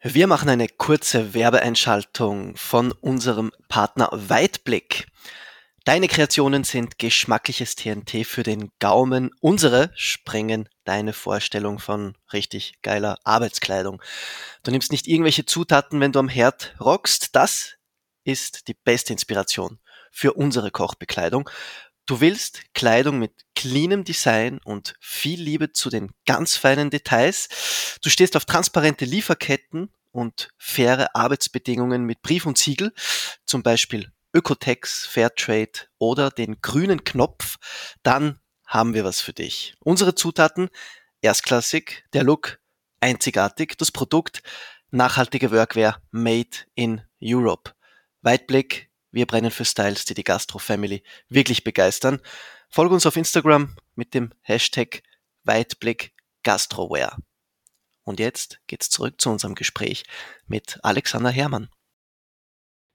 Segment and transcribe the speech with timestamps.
[0.00, 5.08] Wir machen eine kurze Werbeeinschaltung von unserem Partner Weitblick.
[5.82, 9.32] Deine Kreationen sind geschmackliches TNT für den Gaumen.
[9.40, 14.00] Unsere sprengen deine Vorstellung von richtig geiler Arbeitskleidung.
[14.62, 17.34] Du nimmst nicht irgendwelche Zutaten, wenn du am Herd rockst.
[17.34, 17.74] Das
[18.22, 19.80] ist die beste Inspiration
[20.12, 21.50] für unsere Kochbekleidung.
[22.08, 27.98] Du willst Kleidung mit cleanem Design und viel Liebe zu den ganz feinen Details.
[28.02, 32.94] Du stehst auf transparente Lieferketten und faire Arbeitsbedingungen mit Brief und Siegel,
[33.44, 37.56] zum Beispiel Ökotex, Fairtrade oder den grünen Knopf,
[38.02, 39.74] dann haben wir was für dich.
[39.80, 40.70] Unsere Zutaten
[41.20, 42.58] erstklassig, der Look
[43.00, 44.42] einzigartig, das Produkt
[44.90, 47.72] nachhaltige Workwear made in Europe.
[48.22, 52.20] Weitblick, wir brennen für Styles, die die Gastro Family wirklich begeistern.
[52.68, 55.02] Folge uns auf Instagram mit dem Hashtag
[55.44, 56.12] Weitblick
[56.42, 57.16] Gastroware.
[58.04, 60.04] Und jetzt geht's zurück zu unserem Gespräch
[60.46, 61.68] mit Alexander Herrmann.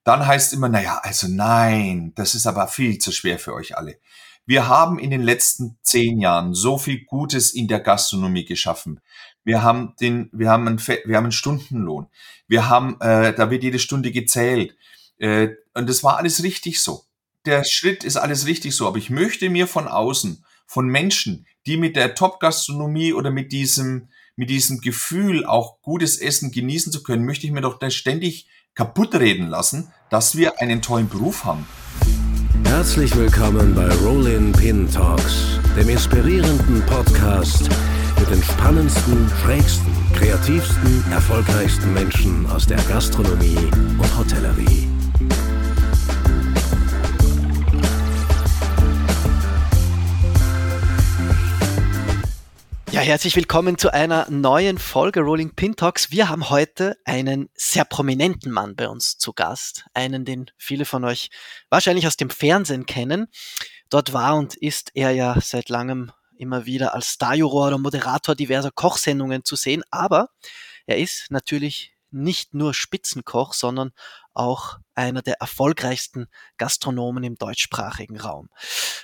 [0.03, 3.99] Dann heißt immer, naja, also nein, das ist aber viel zu schwer für euch alle.
[4.45, 8.99] Wir haben in den letzten zehn Jahren so viel Gutes in der Gastronomie geschaffen.
[9.45, 12.07] Wir haben den, wir haben einen, wir haben einen Stundenlohn.
[12.47, 14.75] Wir haben, äh, da wird jede Stunde gezählt.
[15.17, 17.03] Äh, und das war alles richtig so.
[17.45, 18.87] Der Schritt ist alles richtig so.
[18.87, 24.09] Aber ich möchte mir von außen, von Menschen, die mit der Top-Gastronomie oder mit diesem,
[24.35, 29.13] mit diesem Gefühl, auch gutes Essen genießen zu können, möchte ich mir doch ständig kaputt
[29.15, 31.67] reden lassen, dass wir einen tollen Beruf haben.
[32.65, 37.69] Herzlich willkommen bei Rollin Pin Talks, dem inspirierenden Podcast
[38.19, 44.87] mit den spannendsten, schrägsten, kreativsten, erfolgreichsten Menschen aus der Gastronomie und Hotellerie.
[52.93, 56.11] Ja, herzlich willkommen zu einer neuen Folge Rolling Pin Talks.
[56.11, 59.87] Wir haben heute einen sehr prominenten Mann bei uns zu Gast.
[59.95, 61.31] Einen, den viele von euch
[61.71, 63.29] wahrscheinlich aus dem Fernsehen kennen.
[63.89, 68.69] Dort war und ist er ja seit langem immer wieder als Starjuror oder Moderator diverser
[68.69, 69.81] Kochsendungen zu sehen.
[69.89, 70.29] Aber
[70.85, 73.91] er ist natürlich nicht nur Spitzenkoch, sondern
[74.33, 78.49] auch einer der erfolgreichsten Gastronomen im deutschsprachigen Raum.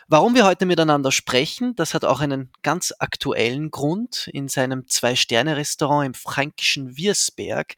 [0.07, 4.27] Warum wir heute miteinander sprechen, das hat auch einen ganz aktuellen Grund.
[4.33, 7.75] In seinem Zwei-Sterne-Restaurant im fränkischen Wiersberg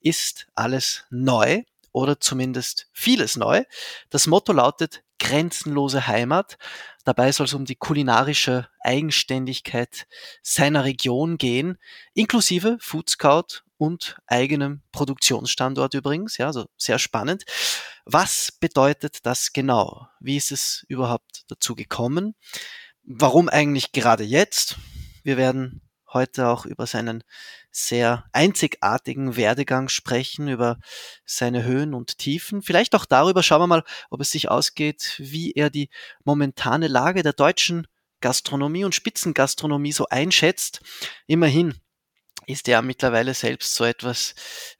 [0.00, 1.62] ist alles neu
[1.92, 3.64] oder zumindest vieles neu.
[4.10, 6.58] Das Motto lautet grenzenlose Heimat.
[7.04, 10.06] Dabei soll es um die kulinarische Eigenständigkeit
[10.42, 11.78] seiner Region gehen,
[12.14, 16.36] inklusive Food Scout und eigenem Produktionsstandort übrigens.
[16.36, 17.44] Ja, also sehr spannend.
[18.04, 20.06] Was bedeutet das genau?
[20.20, 22.34] Wie ist es überhaupt dazu gekommen?
[23.04, 24.76] Warum eigentlich gerade jetzt?
[25.22, 25.80] Wir werden
[26.12, 27.24] heute auch über seinen
[27.70, 30.78] sehr einzigartigen Werdegang sprechen, über
[31.24, 32.60] seine Höhen und Tiefen.
[32.60, 35.88] Vielleicht auch darüber schauen wir mal, ob es sich ausgeht, wie er die
[36.22, 37.86] momentane Lage der deutschen
[38.20, 40.82] Gastronomie und Spitzengastronomie so einschätzt.
[41.26, 41.80] Immerhin
[42.50, 44.34] ist er mittlerweile selbst so etwas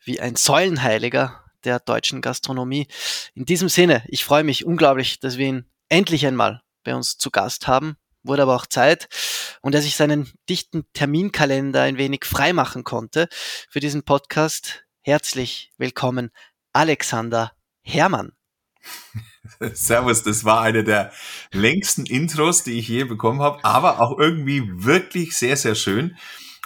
[0.04, 2.88] wie ein Säulenheiliger der deutschen Gastronomie.
[3.34, 7.31] In diesem Sinne, ich freue mich unglaublich, dass wir ihn endlich einmal bei uns zu
[7.31, 7.97] Gast haben.
[8.22, 9.08] Wurde aber auch Zeit
[9.62, 13.28] und er sich seinen dichten Terminkalender ein wenig freimachen konnte
[13.70, 14.84] für diesen Podcast.
[15.02, 16.31] Herzlich willkommen,
[16.72, 17.52] Alexander
[17.82, 18.32] Hermann.
[19.72, 21.12] Servus, das war eine der
[21.52, 26.16] längsten Intros, die ich je bekommen habe, aber auch irgendwie wirklich sehr, sehr schön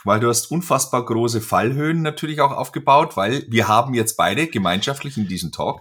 [0.05, 5.17] weil du hast unfassbar große Fallhöhen natürlich auch aufgebaut, weil wir haben jetzt beide gemeinschaftlich
[5.17, 5.81] in diesem Talk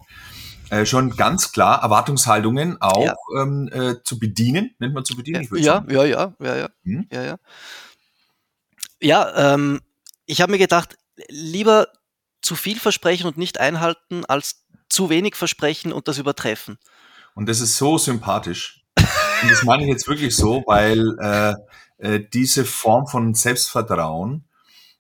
[0.70, 3.16] äh, schon ganz klar Erwartungshaltungen auch ja.
[3.42, 5.48] ähm, äh, zu bedienen, nennt man zu bedienen?
[5.52, 7.08] Ja, ja, ja, ja, ja, hm?
[7.12, 7.38] ja, ja.
[9.02, 9.82] Ja, ähm,
[10.26, 10.98] ich habe mir gedacht,
[11.28, 11.90] lieber
[12.42, 16.78] zu viel versprechen und nicht einhalten, als zu wenig versprechen und das übertreffen.
[17.36, 18.84] Und das ist so sympathisch.
[18.96, 21.56] Und das meine ich jetzt wirklich so, weil äh,
[22.04, 24.46] äh, diese Form von Selbstvertrauen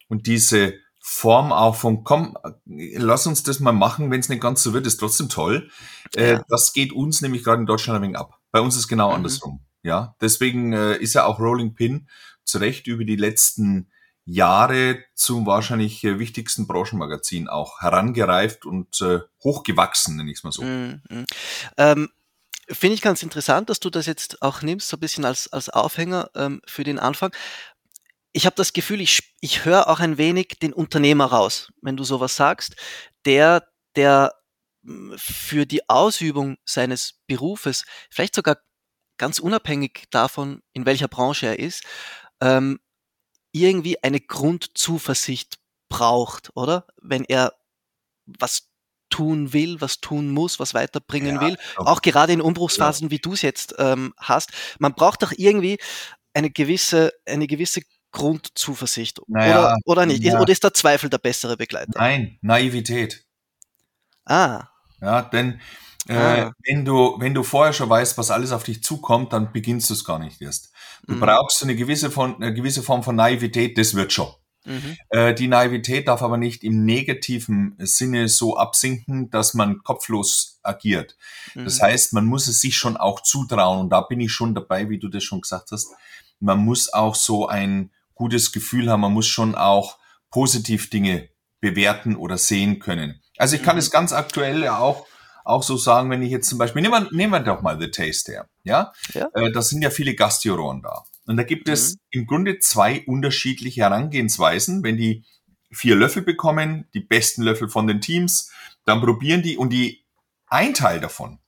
[0.07, 4.63] und diese Form auch von, komm, lass uns das mal machen, wenn es nicht ganz
[4.63, 5.69] so wird, ist trotzdem toll.
[6.15, 6.45] Äh, ja.
[6.47, 8.39] Das geht uns nämlich gerade in Deutschland ein wenig ab.
[8.51, 9.15] Bei uns ist genau mhm.
[9.15, 9.65] andersrum.
[9.81, 12.07] Ja, deswegen äh, ist ja auch Rolling Pin
[12.45, 13.91] zu Recht über die letzten
[14.23, 20.53] Jahre zum wahrscheinlich äh, wichtigsten Branchenmagazin auch herangereift und äh, hochgewachsen, nenne ich es mal
[20.53, 20.63] so.
[20.63, 21.01] Mhm.
[21.77, 22.09] Ähm,
[22.69, 25.69] Finde ich ganz interessant, dass du das jetzt auch nimmst, so ein bisschen als, als
[25.69, 27.33] Aufhänger ähm, für den Anfang.
[28.31, 32.03] Ich habe das Gefühl, ich, ich höre auch ein wenig den Unternehmer raus, wenn du
[32.03, 32.75] sowas sagst,
[33.25, 34.33] der, der
[34.83, 38.57] hm, für die Ausübung seines Berufes, vielleicht sogar
[39.17, 41.83] ganz unabhängig davon, in welcher Branche er ist,
[42.41, 42.79] ähm,
[43.51, 46.87] irgendwie eine Grundzuversicht braucht, oder?
[47.01, 47.53] Wenn er
[48.25, 48.72] was
[49.13, 51.57] tun will, was tun muss, was weiterbringen Ja, will.
[51.77, 54.49] Auch gerade in Umbruchsphasen, wie du es jetzt ähm, hast.
[54.79, 55.77] Man braucht doch irgendwie
[56.33, 57.81] eine gewisse, eine gewisse
[58.11, 59.19] Grundzuversicht.
[59.27, 60.23] Naja, oder, oder nicht?
[60.23, 60.39] ja.
[60.39, 61.91] Oder ist der Zweifel der bessere Begleiter?
[61.95, 63.23] Nein, Naivität.
[64.25, 64.67] Ah,
[65.01, 65.59] Ja, denn
[66.07, 66.51] äh, Ah.
[66.65, 69.93] wenn du wenn du vorher schon weißt, was alles auf dich zukommt, dann beginnst du
[69.93, 70.71] es gar nicht erst.
[71.07, 71.19] Du Mhm.
[71.21, 73.77] brauchst eine gewisse von eine gewisse Form von Naivität.
[73.77, 74.31] Das wird schon.
[74.65, 74.97] Mhm.
[75.09, 81.15] Äh, die Naivität darf aber nicht im negativen Sinne so absinken, dass man kopflos agiert.
[81.55, 81.83] Das Mhm.
[81.83, 83.79] heißt, man muss es sich schon auch zutrauen.
[83.79, 85.87] Und da bin ich schon dabei, wie du das schon gesagt hast.
[86.39, 89.01] Man muss auch so ein gutes Gefühl haben.
[89.01, 89.97] Man muss schon auch
[90.29, 91.29] positiv Dinge
[91.61, 93.21] bewerten oder sehen können.
[93.37, 93.79] Also ich kann Mhm.
[93.79, 95.05] es ganz aktuell ja auch,
[95.45, 97.89] auch so sagen, wenn ich jetzt zum Beispiel, nehmen wir, nehmen wir doch mal The
[97.91, 98.49] Taste her.
[98.63, 98.93] Ja?
[99.13, 99.27] Ja.
[99.33, 101.03] Äh, da sind ja viele Gastjuroren da.
[101.25, 101.99] Und da gibt es Mhm.
[102.11, 104.83] im Grunde zwei unterschiedliche Herangehensweisen.
[104.83, 105.23] Wenn die
[105.71, 108.51] vier Löffel bekommen, die besten Löffel von den Teams,
[108.85, 110.03] dann probieren die und die
[110.47, 111.39] ein Teil davon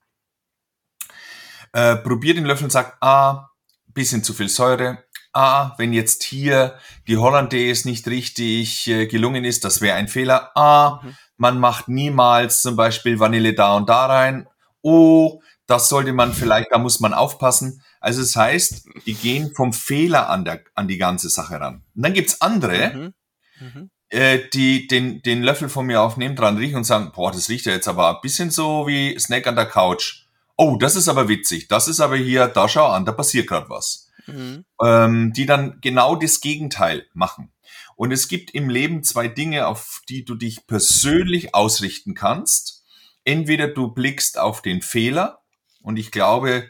[1.73, 3.49] äh, probiert den Löffel und sagt, ah,
[3.93, 5.03] bisschen zu viel Säure.
[5.33, 6.77] Ah, wenn jetzt hier
[7.07, 10.51] die Hollandaise nicht richtig äh, gelungen ist, das wäre ein Fehler.
[10.55, 11.15] Ah, Mhm.
[11.37, 14.47] man macht niemals zum Beispiel Vanille da und da rein.
[14.81, 17.81] Oh, das sollte man vielleicht, da muss man aufpassen.
[18.05, 21.81] Also es heißt, die gehen vom Fehler an, der, an die ganze Sache ran.
[21.95, 23.13] Und dann gibt's andere, Mhm.
[23.59, 23.89] Mhm.
[24.09, 27.65] äh, die den, den Löffel von mir aufnehmen, dran riechen und sagen, boah, das riecht
[27.65, 30.27] ja jetzt aber ein bisschen so wie Snack an der Couch.
[30.55, 31.67] Oh, das ist aber witzig.
[31.67, 34.11] Das ist aber hier, da schau an, da passiert gerade was.
[34.27, 34.65] Mhm.
[34.83, 37.53] Ähm, die dann genau das Gegenteil machen.
[37.95, 42.83] Und es gibt im Leben zwei Dinge, auf die du dich persönlich ausrichten kannst.
[43.23, 45.39] Entweder du blickst auf den Fehler
[45.81, 46.69] und ich glaube,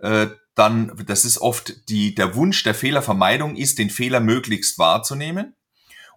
[0.00, 5.54] äh, dann, das ist oft die, der Wunsch der Fehlervermeidung ist, den Fehler möglichst wahrzunehmen.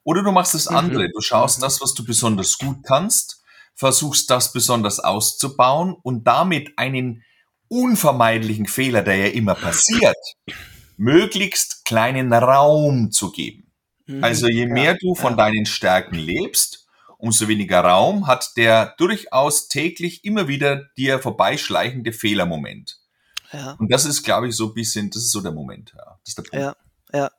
[0.04, 0.76] Oder du machst das Mhm.
[0.78, 1.10] andere.
[1.10, 3.44] Du schaust das, was du besonders gut kannst,
[3.76, 7.24] versuchst das besonders auszubauen und damit einen
[7.68, 10.16] unvermeidlichen Fehler, der ja immer passiert,
[10.98, 13.72] möglichst kleinen Raum zu geben.
[14.06, 14.24] Mhm.
[14.24, 16.88] Also je mehr du von deinen Stärken lebst,
[17.18, 23.00] umso weniger Raum hat der durchaus täglich immer wieder dir vorbeischleichende Fehlermoment.
[23.52, 23.74] Ja.
[23.80, 25.94] Und das ist, glaube ich, so ein bisschen, das ist so der Moment.
[25.96, 26.20] Ja.
[26.52, 26.60] Der.
[26.60, 26.76] Ja,
[27.14, 27.32] ja.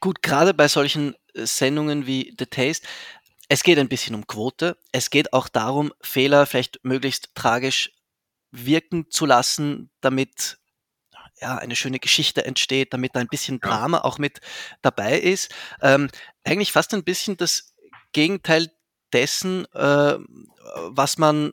[0.00, 2.86] Gut, gerade bei solchen äh, Sendungen wie The Taste,
[3.48, 4.76] es geht ein bisschen um Quote.
[4.92, 7.92] Es geht auch darum, Fehler vielleicht möglichst tragisch
[8.50, 10.58] wirken zu lassen, damit
[11.40, 13.60] ja, eine schöne Geschichte entsteht, damit da ein bisschen.
[13.60, 14.40] Drama auch mit
[14.82, 15.52] dabei ist.
[15.82, 16.08] Ähm,
[16.44, 17.74] eigentlich fast ein bisschen das
[18.12, 18.70] Gegenteil
[19.12, 20.16] dessen, äh,
[20.88, 21.52] was man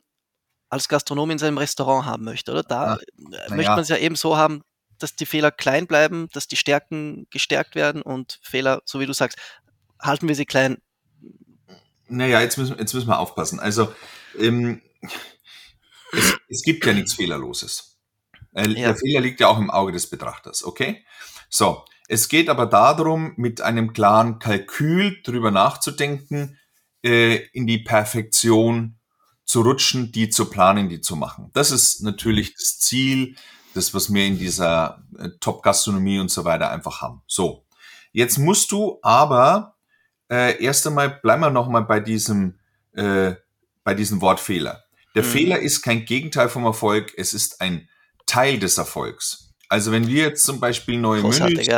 [0.72, 2.62] als Gastronom in seinem Restaurant haben möchte, oder?
[2.62, 3.70] Da Ah, äh, möchte ja.
[3.70, 4.62] man es ja eben so haben,
[4.98, 9.12] dass die Fehler klein bleiben, dass die Stärken gestärkt werden und Fehler, so wie du
[9.12, 9.38] sagst,
[10.00, 10.78] halten wir sie klein.
[12.08, 13.60] Naja, jetzt müssen, jetzt müssen wir aufpassen.
[13.60, 13.92] Also,
[14.38, 14.80] ähm,
[16.12, 17.98] es, es gibt ja nichts Fehlerloses.
[18.54, 18.88] Äh, Ja.
[18.88, 21.04] Der Fehler liegt ja auch im Auge des Betrachters, okay?
[21.50, 26.58] So, es geht aber darum, mit einem klaren Kalkül drüber nachzudenken,
[27.04, 28.98] äh, in die Perfektion
[29.44, 31.50] zu rutschen, die zu planen, die zu machen.
[31.52, 33.36] Das ist natürlich das Ziel,
[33.74, 37.22] das, was wir in dieser äh, Top-Gastronomie und so weiter einfach haben.
[37.26, 37.64] So,
[38.12, 39.76] jetzt musst du aber
[40.30, 42.58] äh, erst einmal bleiben wir noch mal bei diesem
[42.94, 43.34] äh,
[43.84, 44.84] bei diesem Wort Fehler.
[45.14, 45.28] Der Mhm.
[45.28, 47.88] Fehler ist kein Gegenteil vom Erfolg, es ist ein
[48.26, 49.52] Teil des Erfolgs.
[49.68, 51.68] Also wenn wir jetzt zum Beispiel neue Menüs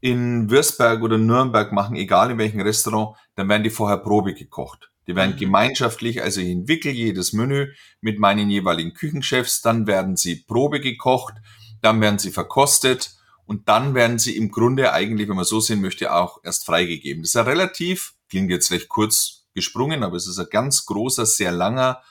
[0.00, 4.87] in Würzberg oder Nürnberg machen, egal in welchem Restaurant, dann werden die vorher Probe gekocht.
[5.08, 5.38] Die werden Mhm.
[5.38, 11.34] gemeinschaftlich, also ich entwickle jedes Menü mit meinen jeweiligen Küchenchefs, dann werden sie Probe gekocht,
[11.82, 13.12] dann werden sie verkostet
[13.46, 17.22] und dann werden sie im Grunde eigentlich, wenn man so sehen möchte, auch erst freigegeben.
[17.22, 21.24] Das ist ja relativ, klingt jetzt recht kurz gesprungen, aber es ist ein ganz großer,
[21.24, 22.02] sehr langer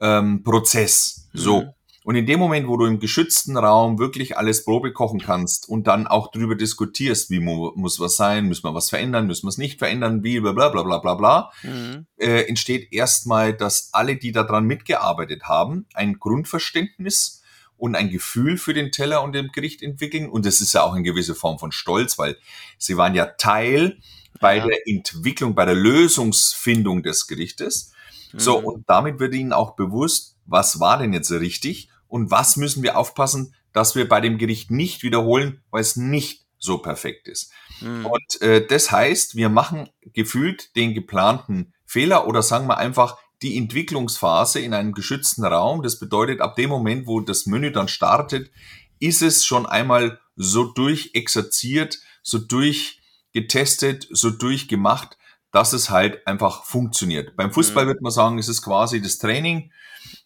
[0.00, 1.28] ähm, Prozess.
[1.32, 1.75] So.
[2.06, 5.88] Und in dem Moment, wo du im geschützten Raum wirklich alles Probe kochen kannst und
[5.88, 9.48] dann auch darüber diskutierst, wie mu muss was sein, müssen wir was verändern, müssen wir
[9.48, 12.06] es nicht verändern, wie bla bla bla bla bla bla, Mhm.
[12.16, 17.42] äh, entsteht erstmal, dass alle, die daran mitgearbeitet haben, ein Grundverständnis
[17.76, 20.30] und ein Gefühl für den Teller und dem Gericht entwickeln.
[20.30, 22.36] Und das ist ja auch eine gewisse Form von Stolz, weil
[22.78, 23.98] sie waren ja Teil
[24.40, 24.66] bei Ja.
[24.68, 27.90] der Entwicklung, bei der Lösungsfindung des Gerichtes.
[28.36, 28.64] So, Mhm.
[28.64, 32.96] und damit wird ihnen auch bewusst, was war denn jetzt richtig und was müssen wir
[32.96, 37.52] aufpassen, dass wir bei dem Gericht nicht wiederholen, weil es nicht so perfekt ist.
[37.80, 38.06] Mhm.
[38.06, 43.56] Und äh, das heißt, wir machen gefühlt den geplanten Fehler oder sagen wir einfach die
[43.58, 45.82] Entwicklungsphase in einem geschützten Raum.
[45.82, 48.50] Das bedeutet, ab dem Moment, wo das Menü dann startet,
[48.98, 55.18] ist es schon einmal so durchexerziert, so durchgetestet, so durchgemacht,
[55.56, 57.34] dass es halt einfach funktioniert.
[57.34, 57.88] Beim Fußball Mhm.
[57.88, 59.72] würde man sagen, es ist quasi das Training.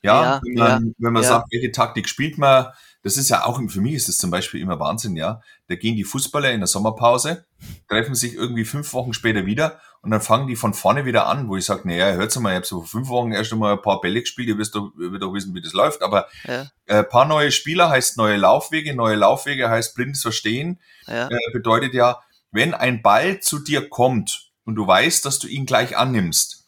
[0.03, 1.29] Ja, Ja, wenn man, ja, wenn man ja.
[1.29, 2.67] sagt, welche Taktik spielt man,
[3.05, 5.41] das ist ja auch, für mich ist das zum Beispiel immer Wahnsinn, ja.
[5.69, 7.47] Da gehen die Fußballer in der Sommerpause,
[7.89, 11.49] treffen sich irgendwie fünf Wochen später wieder und dann fangen die von vorne wieder an,
[11.49, 13.83] wo ich sage, naja, hört's mal, ich habe so vor fünf Wochen erst einmal ein
[13.83, 17.05] paar Bälle gespielt, ihr wisst doch, ihr doch wissen, wie das läuft, aber Ja, äh,
[17.05, 22.21] paar neue Spieler heißt neue Laufwege, neue Laufwege heißt blindes Verstehen, ja, äh, bedeutet ja,
[22.51, 26.67] wenn ein Ball zu dir kommt und du weißt, dass du ihn gleich annimmst,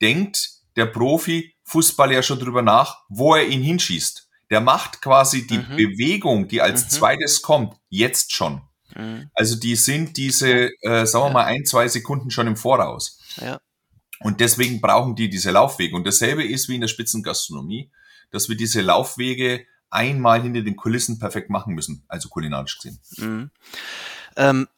[0.00, 4.28] denkt der Profi Fußballer ja schon drüber nach, wo er ihn hinschießt.
[4.50, 5.76] Der macht quasi die Mhm.
[5.76, 6.88] Bewegung, die als Mhm.
[6.90, 8.62] zweites kommt, jetzt schon.
[8.94, 11.32] mhm, Also die sind diese, äh, sagen wir Ja.
[11.32, 13.18] mal, ein, zwei Sekunden schon im Voraus.
[13.40, 13.60] ja,
[14.20, 15.96] Und deswegen brauchen die diese Laufwege.
[15.96, 17.90] Und dasselbe ist wie in der Spitzengastronomie,
[18.30, 23.00] dass wir diese Laufwege einmal hinter den Kulissen perfekt machen müssen, also kulinarisch gesehen.
[23.18, 23.50] mhm.
[24.36, 24.68] Ähm,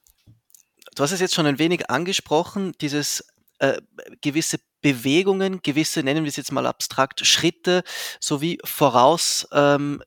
[0.98, 3.24] du hast es jetzt schon ein wenig angesprochen, dieses
[3.60, 3.80] äh,
[4.20, 7.84] gewisse Bewegungen, gewisse, nennen wir es jetzt mal abstrakt, Schritte
[8.20, 10.02] sowie voraussehen,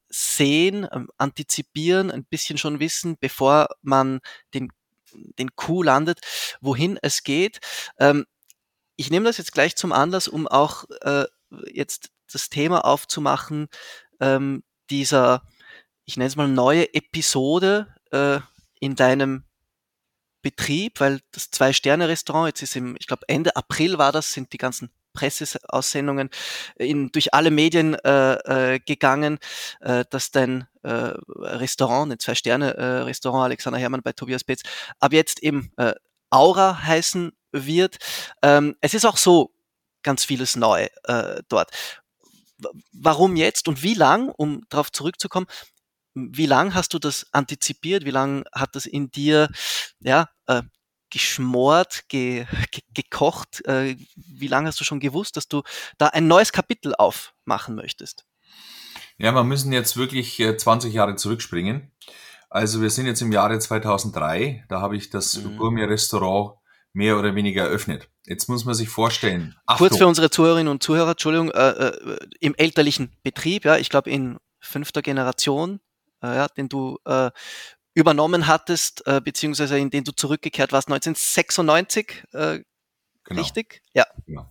[0.83, 4.19] ähm, ähm, antizipieren, ein bisschen schon wissen, bevor man
[4.53, 4.69] den,
[5.13, 6.19] den Coup landet,
[6.59, 7.59] wohin es geht.
[7.97, 8.25] Ähm,
[8.97, 11.25] ich nehme das jetzt gleich zum Anlass, um auch äh,
[11.71, 13.67] jetzt das Thema aufzumachen,
[14.19, 15.47] ähm, dieser,
[16.05, 18.39] ich nenne es mal neue Episode äh,
[18.79, 19.45] in deinem
[20.41, 24.57] Betrieb, weil das Zwei-Sterne-Restaurant, jetzt ist im, ich glaube Ende April war das, sind die
[24.57, 26.29] ganzen Presseaussendungen
[26.75, 29.39] in, durch alle Medien äh, äh, gegangen,
[29.81, 34.61] äh, dass dein äh, Restaurant, ein Zwei-Sterne-Restaurant Alexander Hermann bei Tobias Betz,
[34.99, 35.93] ab jetzt eben äh,
[36.29, 37.97] Aura heißen wird.
[38.41, 39.53] Ähm, es ist auch so
[40.03, 41.71] ganz vieles neu äh, dort.
[42.93, 45.47] Warum jetzt und wie lang, um darauf zurückzukommen,
[46.13, 48.05] wie lang hast du das antizipiert?
[48.05, 49.49] Wie lang hat das in dir
[49.99, 50.61] ja, äh,
[51.09, 53.65] geschmort, ge, ge, gekocht?
[53.65, 55.63] Äh, wie lange hast du schon gewusst, dass du
[55.97, 58.25] da ein neues Kapitel aufmachen möchtest?
[59.17, 61.91] Ja, wir müssen jetzt wirklich äh, 20 Jahre zurückspringen.
[62.49, 65.57] Also wir sind jetzt im Jahre 2003, da habe ich das Mhm.
[65.57, 66.57] Gourmet-Restaurant
[66.93, 68.09] mehr oder weniger eröffnet.
[68.25, 72.53] Jetzt muss man sich vorstellen, Kurz für unsere Zuhörerinnen und Zuhörer, Entschuldigung, äh, äh, im
[72.55, 75.79] elterlichen Betrieb, ja, ich glaube in fünfter Generation, äh,
[76.27, 77.31] ja, den du äh,
[77.93, 82.59] übernommen hattest, äh, beziehungsweise in den du zurückgekehrt warst, 1996, äh,
[83.23, 83.41] genau.
[83.41, 83.81] richtig?
[83.93, 84.05] Ja.
[84.25, 84.49] Genau.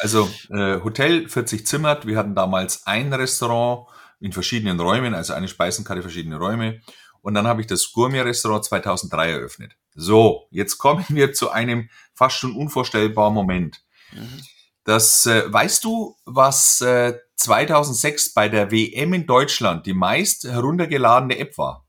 [0.00, 2.06] Also äh, Hotel 40 Zimmert.
[2.06, 3.88] Wir hatten damals ein Restaurant
[4.20, 6.80] in verschiedenen Räumen, also eine Speisenkarte, verschiedene Räume.
[7.22, 9.76] Und dann habe ich das Gourmet-Restaurant 2003 eröffnet.
[9.94, 13.82] So, jetzt kommen wir zu einem fast schon unvorstellbaren Moment.
[14.12, 14.42] Mhm.
[14.84, 21.38] Das äh, weißt du, was äh, 2006 bei der WM in Deutschland die meist heruntergeladene
[21.38, 21.86] App war?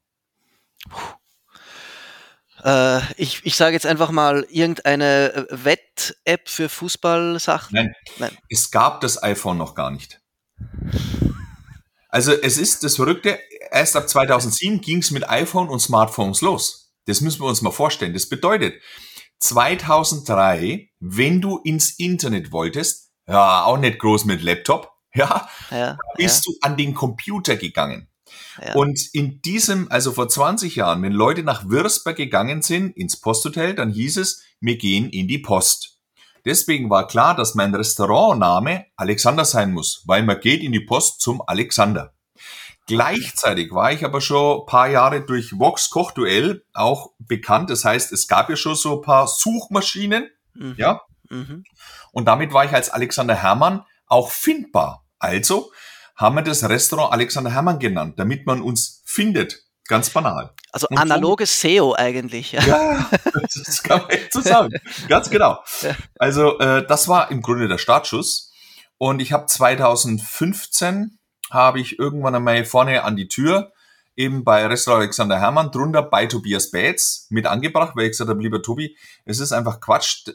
[2.63, 7.75] Äh, ich ich sage jetzt einfach mal irgendeine äh, Wett-App für Fußballsachen.
[7.75, 8.37] Nein, Nein.
[8.49, 10.19] es gab das iPhone noch gar nicht.
[12.09, 13.39] Also es ist das Verrückte,
[13.71, 16.93] erst ab 2007 ging es mit iPhone und Smartphones los.
[17.05, 18.13] Das müssen wir uns mal vorstellen.
[18.13, 18.81] Das bedeutet,
[19.39, 26.45] 2003, wenn du ins Internet wolltest, ja, auch nicht groß mit Laptop, ja, Ja, bist
[26.45, 28.07] du an den Computer gegangen.
[28.61, 28.73] ja, ja.
[28.75, 33.73] Und in diesem, also vor 20 Jahren, wenn Leute nach Würzburg gegangen sind, ins Posthotel,
[33.75, 35.99] dann hieß es, wir gehen in die Post.
[36.45, 41.21] Deswegen war klar, dass mein Restaurantname Alexander sein muss, weil man geht in die Post
[41.21, 42.13] zum Alexander.
[42.87, 47.71] Gleichzeitig war ich aber schon ein paar Jahre durch Vox Kochduell auch bekannt.
[47.71, 50.75] Das heißt, es gab ja schon so ein paar Suchmaschinen, Mhm.
[50.77, 51.63] ja, Mhm.
[52.11, 55.04] und damit war ich als Alexander Hermann auch findbar.
[55.25, 55.71] Also
[56.15, 59.63] haben wir das Restaurant Alexander Hermann genannt, damit man uns findet.
[59.87, 60.51] Ganz banal.
[60.71, 62.53] Also Und analoges SEO eigentlich.
[62.53, 62.63] Ja.
[62.65, 64.73] Ja, das kann man echt so sagen.
[65.07, 65.59] Ganz genau.
[66.17, 68.51] Also äh, das war im Grunde der Startschuss.
[68.97, 71.19] Und ich habe 2015
[71.51, 73.73] habe ich irgendwann einmal vorne an die Tür
[74.15, 78.41] eben bei Restaurant Alexander Hermann drunter bei Tobias Bates mit angebracht, weil ich gesagt habe,
[78.41, 78.95] lieber Tobi,
[79.25, 80.25] es ist einfach Quatsch,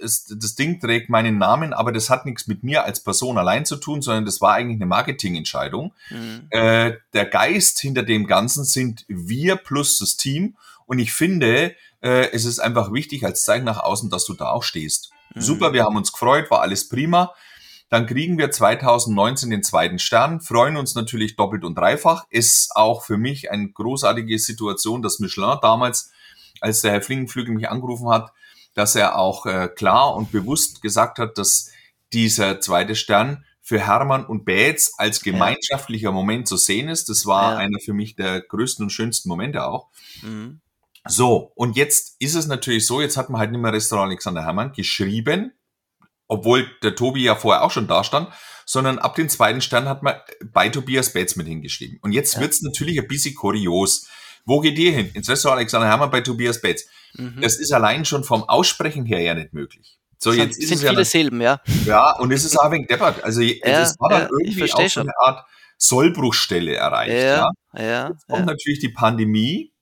[0.00, 3.64] das, das Ding trägt meinen Namen, aber das hat nichts mit mir als Person allein
[3.64, 5.92] zu tun, sondern das war eigentlich eine Marketingentscheidung.
[6.10, 6.46] Mhm.
[6.50, 10.56] Äh, der Geist hinter dem Ganzen sind wir plus das Team.
[10.86, 14.50] Und ich finde, äh, es ist einfach wichtig als Zeichen nach außen, dass du da
[14.50, 15.10] auch stehst.
[15.34, 15.40] Mhm.
[15.40, 17.32] Super, wir haben uns gefreut, war alles prima.
[17.92, 22.24] Dann kriegen wir 2019 den zweiten Stern, freuen uns natürlich doppelt und dreifach.
[22.30, 26.10] Ist auch für mich eine großartige Situation, dass Michelin damals,
[26.62, 28.32] als der Herr Flingenflügel mich angerufen hat,
[28.72, 31.70] dass er auch äh, klar und bewusst gesagt hat, dass
[32.14, 37.10] dieser zweite Stern für Hermann und Bätz als gemeinschaftlicher Moment zu sehen ist.
[37.10, 37.58] Das war Ja.
[37.58, 39.88] einer für mich der größten und schönsten Momente auch.
[40.22, 40.62] Mhm.
[41.06, 44.44] So, und jetzt ist es natürlich so, jetzt hat man halt nicht mehr Restaurant Alexander
[44.44, 45.52] Hermann geschrieben,
[46.32, 48.28] obwohl der Tobi ja vorher auch schon da stand,
[48.64, 50.14] sondern ab dem zweiten Stern hat man
[50.52, 51.98] bei Tobias Bates mit hingeschrieben.
[52.00, 52.40] Und jetzt ja.
[52.40, 54.08] wird's natürlich ein bisschen kurios.
[54.46, 55.10] Wo geht ihr hin?
[55.12, 56.86] Ins Restaurant Alexander Hermann bei Tobias Bates.
[57.14, 57.40] Mhm.
[57.42, 59.98] Das ist allein schon vom Aussprechen her ja nicht möglich.
[60.16, 61.60] So, das jetzt sind, sind viele ja, Silben, ja.
[61.84, 63.22] Ja, und es ist auch ein wenig deppert.
[63.22, 65.44] Also, ja, das war dann ja, irgendwie auch so eine Art
[65.76, 67.12] Sollbruchstelle erreicht.
[67.12, 67.82] Ja, ja.
[67.82, 69.74] ja jetzt kommt natürlich die Pandemie.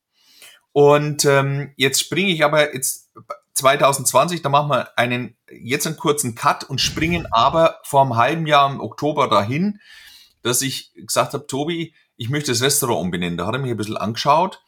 [0.72, 3.10] Und ähm, jetzt springe ich aber jetzt
[3.60, 8.46] 2020, da machen wir einen, jetzt einen kurzen Cut und springen aber vor einem halben
[8.46, 9.80] Jahr im Oktober dahin,
[10.42, 13.38] dass ich gesagt habe, Tobi, ich möchte das Restaurant umbenennen.
[13.38, 14.62] Da hat er mich ein bisschen angeschaut,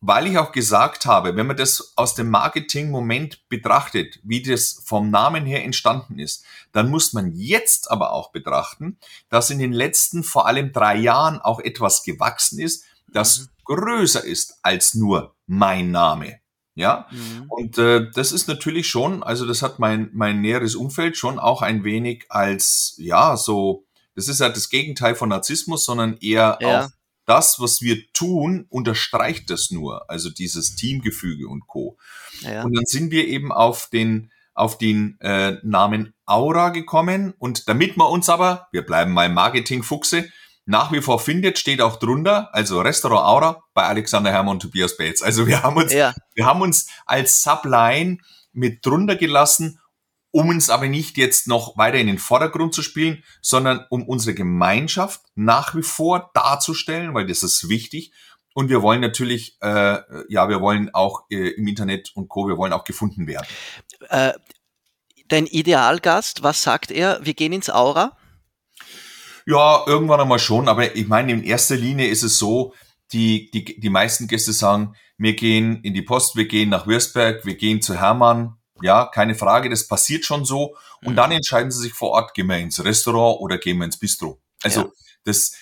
[0.00, 5.10] weil ich auch gesagt habe, wenn man das aus dem Marketing-Moment betrachtet, wie das vom
[5.10, 8.98] Namen her entstanden ist, dann muss man jetzt aber auch betrachten,
[9.30, 13.46] dass in den letzten vor allem drei Jahren auch etwas gewachsen ist, das mhm.
[13.64, 16.40] größer ist als nur mein Name.
[16.76, 17.46] Ja, mhm.
[17.48, 21.62] und äh, das ist natürlich schon, also das hat mein, mein näheres Umfeld schon auch
[21.62, 26.84] ein wenig als, ja, so, das ist ja das Gegenteil von Narzissmus, sondern eher ja.
[26.84, 26.90] auch
[27.24, 31.96] das, was wir tun, unterstreicht das nur, also dieses Teamgefüge und Co.
[32.40, 32.62] Ja.
[32.62, 37.96] Und dann sind wir eben auf den, auf den äh, Namen Aura gekommen und damit
[37.96, 40.30] man uns aber, wir bleiben mal Marketing-Fuchse,
[40.66, 44.96] nach wie vor findet, steht auch drunter, also Restaurant Aura bei Alexander Hermann und Tobias
[44.96, 45.22] Bates.
[45.22, 46.12] Also wir haben uns, ja.
[46.34, 48.18] wir haben uns als Subline
[48.52, 49.80] mit drunter gelassen,
[50.32, 54.34] um uns aber nicht jetzt noch weiter in den Vordergrund zu spielen, sondern um unsere
[54.34, 58.12] Gemeinschaft nach wie vor darzustellen, weil das ist wichtig.
[58.52, 62.56] Und wir wollen natürlich, äh, ja, wir wollen auch äh, im Internet und Co., wir
[62.56, 63.46] wollen auch gefunden werden.
[64.08, 64.32] Äh,
[65.28, 67.20] dein Idealgast, was sagt er?
[67.22, 68.16] Wir gehen ins Aura?
[69.46, 72.74] Ja, irgendwann einmal schon, aber ich meine, in erster Linie ist es so,
[73.12, 77.46] die, die, die meisten Gäste sagen, wir gehen in die Post, wir gehen nach Würzberg,
[77.46, 80.76] wir gehen zu Hermann, ja, keine Frage, das passiert schon so.
[81.02, 81.16] Und mhm.
[81.16, 84.40] dann entscheiden sie sich vor Ort, gehen wir ins Restaurant oder gehen wir ins Bistro.
[84.62, 84.92] Also ja.
[85.24, 85.52] das,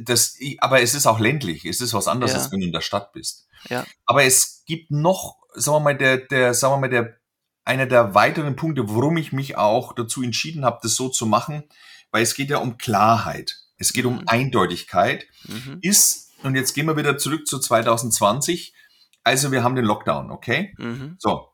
[0.00, 2.38] das, aber es ist auch ländlich, es ist was anderes, ja.
[2.38, 3.46] als wenn du in der Stadt bist.
[3.68, 3.84] Ja.
[4.06, 7.16] Aber es gibt noch, sagen wir mal, der, der, sagen wir mal, der,
[7.64, 11.64] einer der weiteren Punkte, warum ich mich auch dazu entschieden habe, das so zu machen,
[12.16, 13.58] weil es geht ja um Klarheit.
[13.76, 14.22] Es geht um mhm.
[14.26, 15.26] Eindeutigkeit.
[15.48, 15.80] Mhm.
[15.82, 18.72] Ist, und jetzt gehen wir wieder zurück zu 2020.
[19.22, 20.74] Also wir haben den Lockdown, okay?
[20.78, 21.16] Mhm.
[21.18, 21.50] So.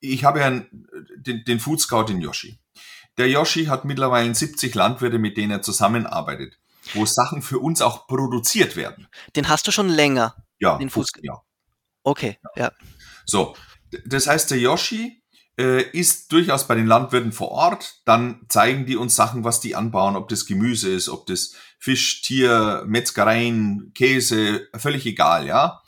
[0.00, 0.50] Ich habe ja
[1.16, 2.60] den, den Food Scout in Yoshi.
[3.16, 6.58] Der Yoshi hat mittlerweile 70 Landwirte, mit denen er zusammenarbeitet,
[6.92, 9.08] wo Sachen für uns auch produziert werden.
[9.34, 10.36] Den hast du schon länger?
[10.58, 11.40] Ja, den Food, ja.
[12.02, 12.64] Okay, ja.
[12.64, 12.72] ja.
[13.24, 13.56] So,
[14.04, 15.21] das heißt, der Yoshi
[15.58, 18.00] äh, ist durchaus bei den Landwirten vor Ort.
[18.04, 22.22] Dann zeigen die uns Sachen, was die anbauen, ob das Gemüse ist, ob das Fisch,
[22.22, 25.82] Tier, Metzgereien, Käse, völlig egal, ja.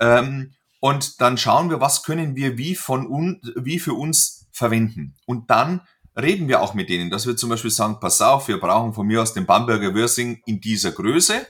[0.00, 5.16] Ähm, und dann schauen wir, was können wir wie von un, wie für uns verwenden.
[5.26, 5.80] Und dann
[6.16, 9.06] reden wir auch mit denen, dass wir zum Beispiel sagen, pass auf, wir brauchen von
[9.06, 11.46] mir aus den Bamberger Würsing in dieser Größe.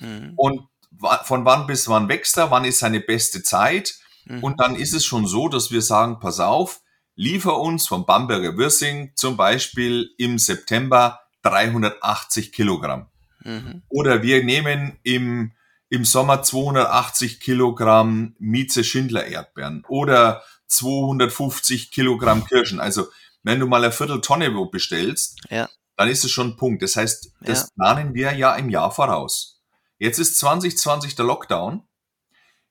[0.00, 0.32] Mhm.
[0.36, 0.62] Und
[1.24, 3.94] von wann bis wann wächst er, wann ist seine beste Zeit.
[4.24, 4.42] Mhm.
[4.42, 6.80] Und dann ist es schon so, dass wir sagen, pass auf,
[7.16, 13.06] liefer uns vom Bamberger Würsing zum Beispiel im September 380 Kilogramm.
[13.44, 13.82] Mhm.
[13.88, 15.52] Oder wir nehmen im,
[15.88, 22.80] im Sommer 280 Kilogramm Mieze Schindler Erdbeeren oder 250 Kilogramm Kirschen.
[22.80, 23.06] Also
[23.42, 25.68] wenn du mal eine Vierteltonne bestellst, ja.
[25.96, 26.82] dann ist es schon ein Punkt.
[26.82, 27.66] Das heißt, das ja.
[27.76, 29.60] planen wir ja im Jahr voraus.
[29.98, 31.82] Jetzt ist 2020 der Lockdown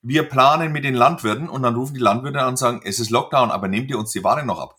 [0.04, 3.10] wir planen mit den Landwirten und dann rufen die Landwirte an und sagen, es ist
[3.10, 4.76] Lockdown, aber nehmt ihr uns die Ware noch ab?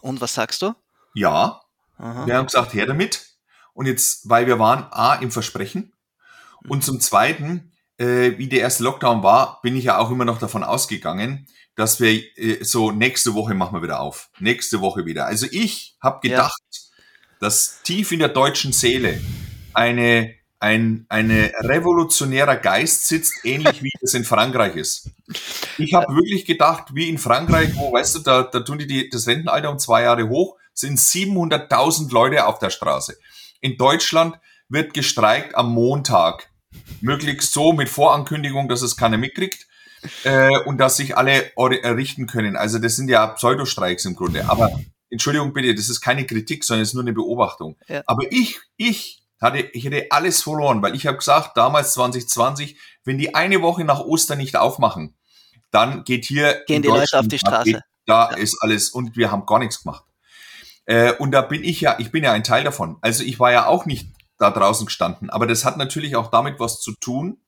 [0.00, 0.74] Und was sagst du?
[1.14, 1.60] Ja.
[1.98, 2.26] Aha.
[2.26, 3.26] Wir haben gesagt, her damit.
[3.74, 5.92] Und jetzt, weil wir waren A im Versprechen
[6.68, 10.38] und zum Zweiten, äh, wie der erste Lockdown war, bin ich ja auch immer noch
[10.38, 14.30] davon ausgegangen, dass wir äh, so nächste Woche machen wir wieder auf.
[14.38, 15.26] Nächste Woche wieder.
[15.26, 16.80] Also ich habe gedacht, ja.
[17.40, 19.20] dass tief in der deutschen Seele
[19.74, 25.10] eine ein eine revolutionärer Geist sitzt, ähnlich wie es in Frankreich ist.
[25.76, 29.10] Ich habe wirklich gedacht, wie in Frankreich, wo, weißt du, da, da tun die, die
[29.10, 33.16] das Rentenalter um zwei Jahre hoch, sind 700.000 Leute auf der Straße.
[33.60, 36.48] In Deutschland wird gestreikt am Montag.
[37.00, 39.66] Möglichst so mit Vorankündigung, dass es keiner mitkriegt
[40.22, 42.56] äh, und dass sich alle errichten können.
[42.56, 44.48] Also das sind ja Pseudostreiks im Grunde.
[44.48, 44.70] Aber
[45.10, 47.76] Entschuldigung bitte, das ist keine Kritik, sondern es ist nur eine Beobachtung.
[47.88, 48.02] Ja.
[48.06, 53.18] Aber ich, ich hatte, ich hätte alles verloren, weil ich habe gesagt, damals 2020, wenn
[53.18, 55.16] die eine Woche nach Ostern nicht aufmachen,
[55.70, 57.82] dann geht hier gehen die Leute auf die Straße.
[58.06, 58.36] Da ja.
[58.36, 60.04] ist alles und wir haben gar nichts gemacht.
[60.86, 62.98] Äh, und da bin ich ja, ich bin ja ein Teil davon.
[63.00, 66.58] Also ich war ja auch nicht da draußen gestanden, aber das hat natürlich auch damit
[66.58, 67.38] was zu tun.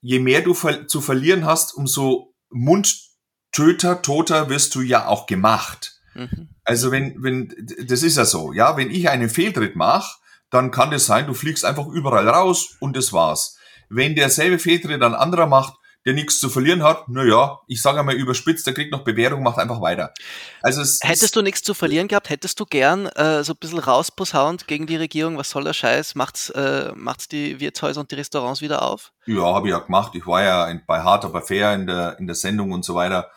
[0.00, 6.00] Je mehr du ver zu verlieren hast, umso Mundtöter, Toter wirst du ja auch gemacht.
[6.14, 6.48] Mhm.
[6.64, 10.18] Also wenn, wenn, das ist ja so, ja, wenn ich einen Fehltritt mache,
[10.50, 13.56] dann kann das sein, du fliegst einfach überall raus und das war's.
[13.88, 15.74] Wenn derselbe Fehltritt ein anderer macht,
[16.06, 19.58] der nichts zu verlieren hat, naja, ich sage einmal überspitzt, der kriegt noch Bewährung, macht
[19.58, 20.14] einfach weiter.
[20.62, 23.80] Also es, Hättest du nichts zu verlieren gehabt, hättest du gern äh, so ein bisschen
[23.80, 28.14] rausposaunt gegen die Regierung, was soll der Scheiß, macht's, äh, macht's die Wirtshäuser und die
[28.14, 29.12] Restaurants wieder auf?
[29.26, 30.14] Ja, habe ich ja gemacht.
[30.14, 33.30] Ich war ja bei Hart aber fair in der, in der Sendung und so weiter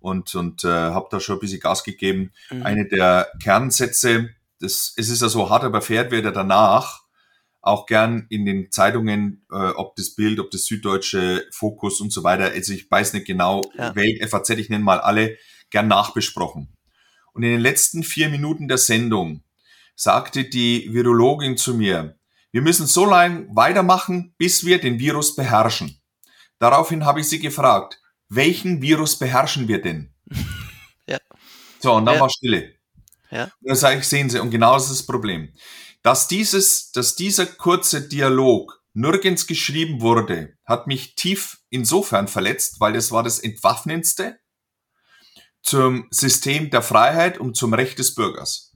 [0.00, 2.32] und, und äh, habe da schon ein bisschen Gas gegeben.
[2.50, 2.62] Mhm.
[2.62, 7.06] Eine der Kernsätze, das, es ist ja so, hart aber fair wird ja danach
[7.66, 12.22] auch gern in den Zeitungen, äh, ob das Bild, ob das Süddeutsche Fokus und so
[12.22, 13.94] weiter, also ich weiß nicht genau, ja.
[13.96, 15.36] Welt, FAZ, ich nenne mal alle,
[15.70, 16.72] gern nachbesprochen.
[17.32, 19.42] Und in den letzten vier Minuten der Sendung
[19.96, 22.16] sagte die Virologin zu mir,
[22.52, 26.00] wir müssen so lange weitermachen, bis wir den Virus beherrschen.
[26.58, 30.14] Daraufhin habe ich sie gefragt, welchen Virus beherrschen wir denn?
[31.08, 31.18] Ja.
[31.78, 32.20] So, und dann ja.
[32.22, 32.74] war Stille.
[33.30, 33.44] Ja.
[33.44, 35.52] Und dann sage ich, sehen Sie, und genau das ist das Problem
[36.06, 42.94] dass dieses, dass dieser kurze Dialog nirgends geschrieben wurde, hat mich tief insofern verletzt, weil
[42.94, 44.38] es war das Entwaffnendste
[45.62, 48.72] zum System der Freiheit und zum Recht des Bürgers.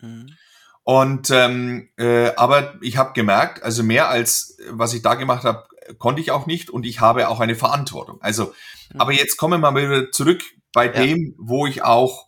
[0.00, 0.36] Mhm.
[0.82, 5.68] Und ähm, äh, aber ich habe gemerkt, also mehr als was ich da gemacht habe,
[5.98, 8.20] konnte ich auch nicht und ich habe auch eine Verantwortung.
[8.22, 8.52] Also,
[8.92, 9.00] mhm.
[9.00, 10.92] aber jetzt kommen wir mal wieder zurück bei ja.
[10.94, 12.26] dem, wo ich auch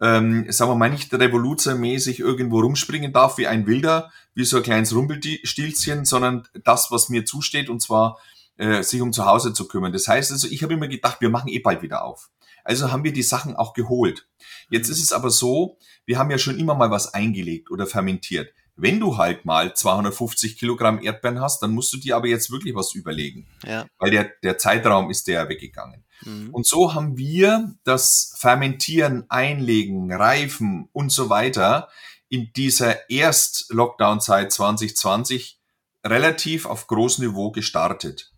[0.00, 4.62] ähm, sagen wir mal, nicht revoluzermäßig irgendwo rumspringen darf wie ein Wilder, wie so ein
[4.62, 8.18] kleines Rumpelstilzchen, sondern das, was mir zusteht, und zwar
[8.56, 9.92] äh, sich um zu Hause zu kümmern.
[9.92, 12.30] Das heißt also, ich habe immer gedacht, wir machen eh bald wieder auf.
[12.64, 14.28] Also haben wir die Sachen auch geholt.
[14.68, 18.52] Jetzt ist es aber so, wir haben ja schon immer mal was eingelegt oder fermentiert.
[18.76, 22.74] Wenn du halt mal 250 Kilogramm Erdbeeren hast, dann musst du dir aber jetzt wirklich
[22.74, 23.48] was überlegen.
[23.64, 23.86] Ja.
[23.98, 26.04] Weil der, der Zeitraum ist der weggegangen.
[26.22, 26.50] Mhm.
[26.50, 31.88] Und so haben wir das Fermentieren, Einlegen, Reifen und so weiter
[32.28, 35.58] in dieser Erst-Lockdown-Zeit 2020
[36.04, 38.32] relativ auf großem Niveau gestartet.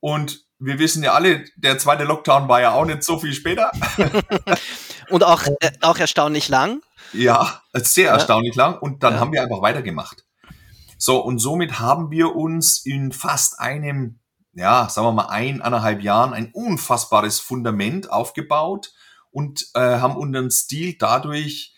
[0.00, 3.70] Und wir wissen ja alle, der zweite Lockdown war ja auch nicht so viel später.
[5.10, 6.82] und auch, äh, auch erstaunlich lang.
[7.12, 8.12] Ja, sehr ja.
[8.12, 8.78] erstaunlich lang.
[8.78, 9.20] Und dann ja.
[9.20, 10.24] haben wir einfach weitergemacht.
[10.98, 14.18] So, und somit haben wir uns in fast einem,
[14.58, 18.92] ja, sagen wir mal, eineinhalb Jahren ein unfassbares Fundament aufgebaut
[19.30, 21.74] und äh, haben unseren Stil dadurch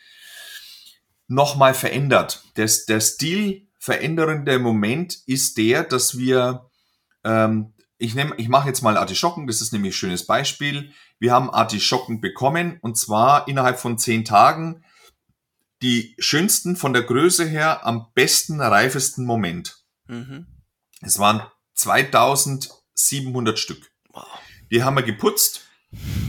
[1.28, 2.42] nochmal verändert.
[2.54, 6.70] Das, der Stil veränderende Moment ist der, dass wir,
[7.22, 10.92] ähm, ich nehme, ich mache jetzt mal Artischocken, das ist nämlich ein schönes Beispiel.
[11.18, 14.84] Wir haben Artischocken bekommen und zwar innerhalb von zehn Tagen
[15.82, 19.84] die schönsten von der Größe her am besten reifesten Moment.
[20.06, 20.46] Mhm.
[21.02, 21.42] Es waren
[21.74, 23.90] 2700 Stück.
[24.70, 25.62] Die haben wir geputzt.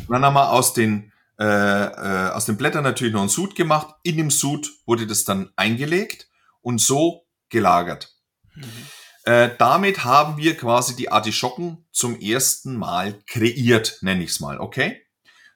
[0.10, 3.96] Dann haben wir aus den, äh, äh, aus den Blättern natürlich noch einen Sud gemacht.
[4.04, 6.30] In dem Sud wurde das dann eingelegt
[6.62, 8.16] und so gelagert.
[8.56, 8.88] Mhm.
[9.24, 14.60] Äh, damit haben wir quasi die Artischocken zum ersten Mal kreiert, nenne ich es mal,
[14.60, 15.04] okay?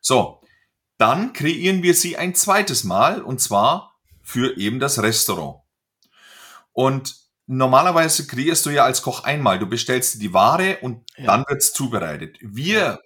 [0.01, 0.41] So,
[0.97, 5.61] dann kreieren wir sie ein zweites Mal und zwar für eben das Restaurant.
[6.73, 7.15] Und
[7.47, 9.59] normalerweise kreierst du ja als Koch einmal.
[9.59, 11.25] Du bestellst die Ware und ja.
[11.25, 12.37] dann wird's zubereitet.
[12.41, 12.99] Wir,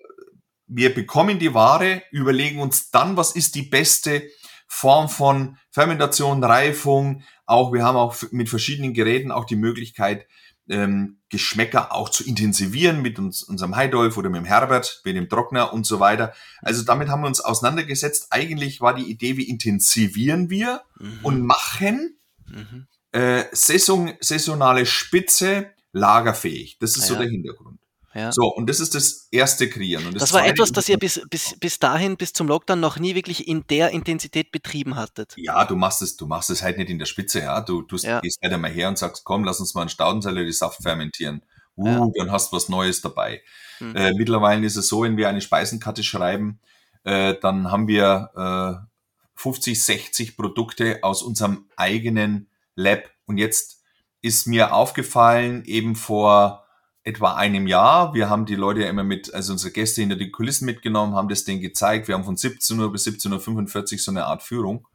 [0.68, 4.24] wir bekommen die Ware, überlegen uns dann, was ist die beste
[4.68, 7.24] Form von Fermentation, Reifung.
[7.46, 10.28] Auch wir haben auch mit verschiedenen Geräten auch die Möglichkeit,
[10.70, 15.28] ähm, Geschmäcker auch zu intensivieren mit uns, unserem Heidolf oder mit dem Herbert, mit dem
[15.28, 16.34] Trockner und so weiter.
[16.62, 18.28] Also damit haben wir uns auseinandergesetzt.
[18.30, 21.20] Eigentlich war die Idee, wie intensivieren wir mhm.
[21.24, 22.88] und machen mhm.
[23.12, 26.78] Äh, Saison, saisonale Spitze lagerfähig.
[26.80, 27.16] Das ist ja.
[27.16, 27.80] so der Hintergrund.
[28.16, 28.32] Ja.
[28.32, 30.08] So, und das ist das erste Kreieren.
[30.08, 32.98] Und das, das war etwas, das ihr bis, bis, bis dahin, bis zum Lockdown noch
[32.98, 35.34] nie wirklich in der Intensität betrieben hattet.
[35.38, 37.62] Ja, du machst es, du machst es halt nicht in der Spitze, ja.
[37.62, 38.20] Du, du ja.
[38.20, 41.44] gehst halt einmal her und sagst, komm, lass uns mal einen Staudensellerie-Saft fermentieren.
[41.78, 42.08] Uh, ja.
[42.18, 43.42] dann hast du was Neues dabei.
[43.80, 43.96] Mhm.
[43.96, 46.60] Äh, mittlerweile ist es so, wenn wir eine Speisenkarte schreiben,
[47.04, 48.90] äh, dann haben wir äh,
[49.36, 52.49] 50, 60 Produkte aus unserem eigenen
[52.80, 53.10] Lab.
[53.26, 53.84] Und jetzt
[54.22, 56.66] ist mir aufgefallen, eben vor
[57.04, 58.14] etwa einem Jahr.
[58.14, 61.30] Wir haben die Leute ja immer mit, also unsere Gäste hinter die Kulissen mitgenommen, haben
[61.30, 62.08] das denen gezeigt.
[62.08, 64.88] Wir haben von 17 Uhr bis 17.45 Uhr so eine Art Führung.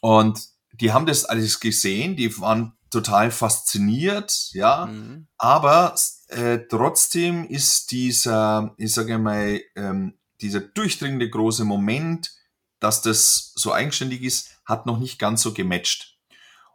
[0.00, 0.40] Und
[0.72, 4.86] die haben das alles gesehen, die waren total fasziniert, ja.
[4.86, 5.28] Mhm.
[5.38, 5.94] Aber
[6.28, 12.32] äh, trotzdem ist dieser, ich sage mal, ähm, dieser durchdringende große Moment,
[12.78, 16.18] dass das so eigenständig ist, hat noch nicht ganz so gematcht.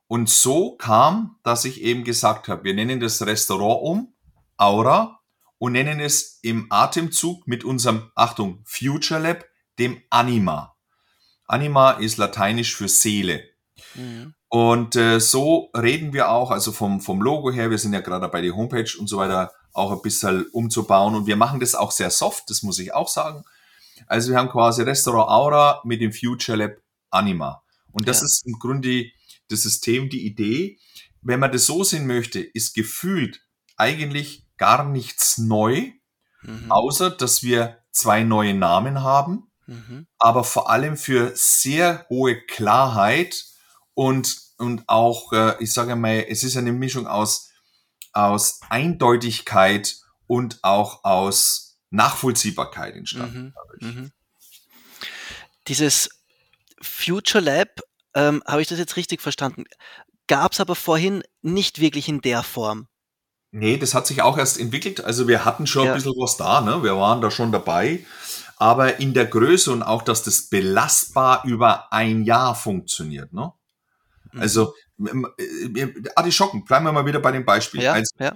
[0.07, 4.13] Und so kam, dass ich eben gesagt habe, wir nennen das Restaurant um
[4.57, 5.19] Aura
[5.57, 9.45] und nennen es im Atemzug mit unserem, Achtung, Future Lab,
[9.79, 10.75] dem Anima.
[11.47, 13.43] Anima ist lateinisch für Seele.
[13.95, 14.33] Mhm.
[14.47, 18.29] Und äh, so reden wir auch, also vom, vom Logo her, wir sind ja gerade
[18.29, 21.91] bei der Homepage und so weiter auch ein bisschen umzubauen und wir machen das auch
[21.91, 23.43] sehr soft, das muss ich auch sagen.
[24.07, 26.77] Also wir haben quasi Restaurant Aura mit dem Future Lab
[27.09, 27.63] Anima.
[27.91, 28.25] Und das ja.
[28.25, 29.05] ist im Grunde
[29.49, 30.79] das System, die Idee.
[31.21, 33.41] Wenn man das so sehen möchte, ist gefühlt
[33.77, 35.91] eigentlich gar nichts neu,
[36.41, 36.71] mhm.
[36.71, 40.07] außer dass wir zwei neue Namen haben, mhm.
[40.19, 43.45] aber vor allem für sehr hohe Klarheit
[43.93, 47.51] und, und auch, äh, ich sage mal, es ist eine Mischung aus,
[48.13, 53.53] aus Eindeutigkeit und auch aus Nachvollziehbarkeit entstanden.
[53.79, 53.87] Mhm.
[53.87, 54.11] mhm.
[55.67, 56.09] Dieses
[56.79, 57.81] Future Lab,
[58.15, 59.65] ähm, habe ich das jetzt richtig verstanden?
[60.27, 62.87] Gab es aber vorhin nicht wirklich in der Form.
[63.51, 65.03] Nee, das hat sich auch erst entwickelt.
[65.03, 65.93] Also wir hatten schon ja.
[65.93, 66.83] ein bisschen was da, ne?
[66.83, 68.05] Wir waren da schon dabei.
[68.57, 73.53] Aber in der Größe und auch, dass das belastbar über ein Jahr funktioniert, ne?
[74.31, 74.41] Mhm.
[74.41, 74.73] Also,
[75.37, 77.81] äh, Artischocken, bleiben wir mal wieder bei dem Beispiel.
[77.81, 78.33] Ja, also, ja.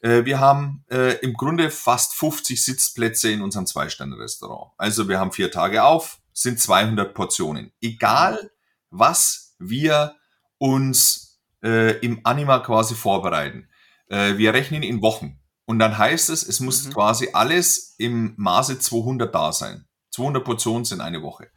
[0.00, 4.72] Äh, wir haben äh, im Grunde fast 50 Sitzplätze in unserem Zwei-Sterne-Restaurant.
[4.76, 7.72] Also wir haben vier Tage auf, sind 200 Portionen.
[7.80, 8.50] Egal,
[8.90, 10.16] was wir
[10.58, 13.68] uns äh, im Anima quasi vorbereiten.
[14.08, 15.40] Äh, wir rechnen in Wochen.
[15.64, 16.92] Und dann heißt es, es muss mhm.
[16.92, 19.86] quasi alles im Maße 200 da sein.
[20.12, 21.48] 200 Portionen sind eine Woche.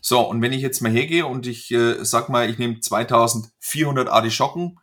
[0.00, 4.08] So, und wenn ich jetzt mal hergehe und ich äh, sag mal, ich nehme 2400
[4.08, 4.78] Artischocken,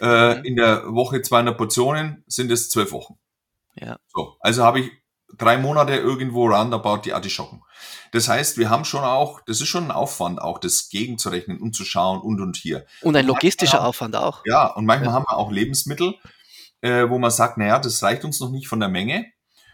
[0.00, 0.44] äh, mhm.
[0.44, 3.18] in der Woche 200 Portionen, sind es zwölf Wochen.
[3.76, 3.98] Ja.
[4.08, 4.90] So, also habe ich
[5.38, 7.62] drei Monate irgendwo roundabout die Artischocken.
[8.12, 11.74] Das heißt, wir haben schon auch, das ist schon ein Aufwand, auch das gegenzurechnen und
[11.74, 12.86] zu schauen und und hier.
[13.02, 14.42] Und ein logistischer haben, Aufwand auch.
[14.46, 15.14] Ja, und manchmal ja.
[15.14, 16.14] haben wir auch Lebensmittel,
[16.80, 19.26] äh, wo man sagt, naja, das reicht uns noch nicht von der Menge.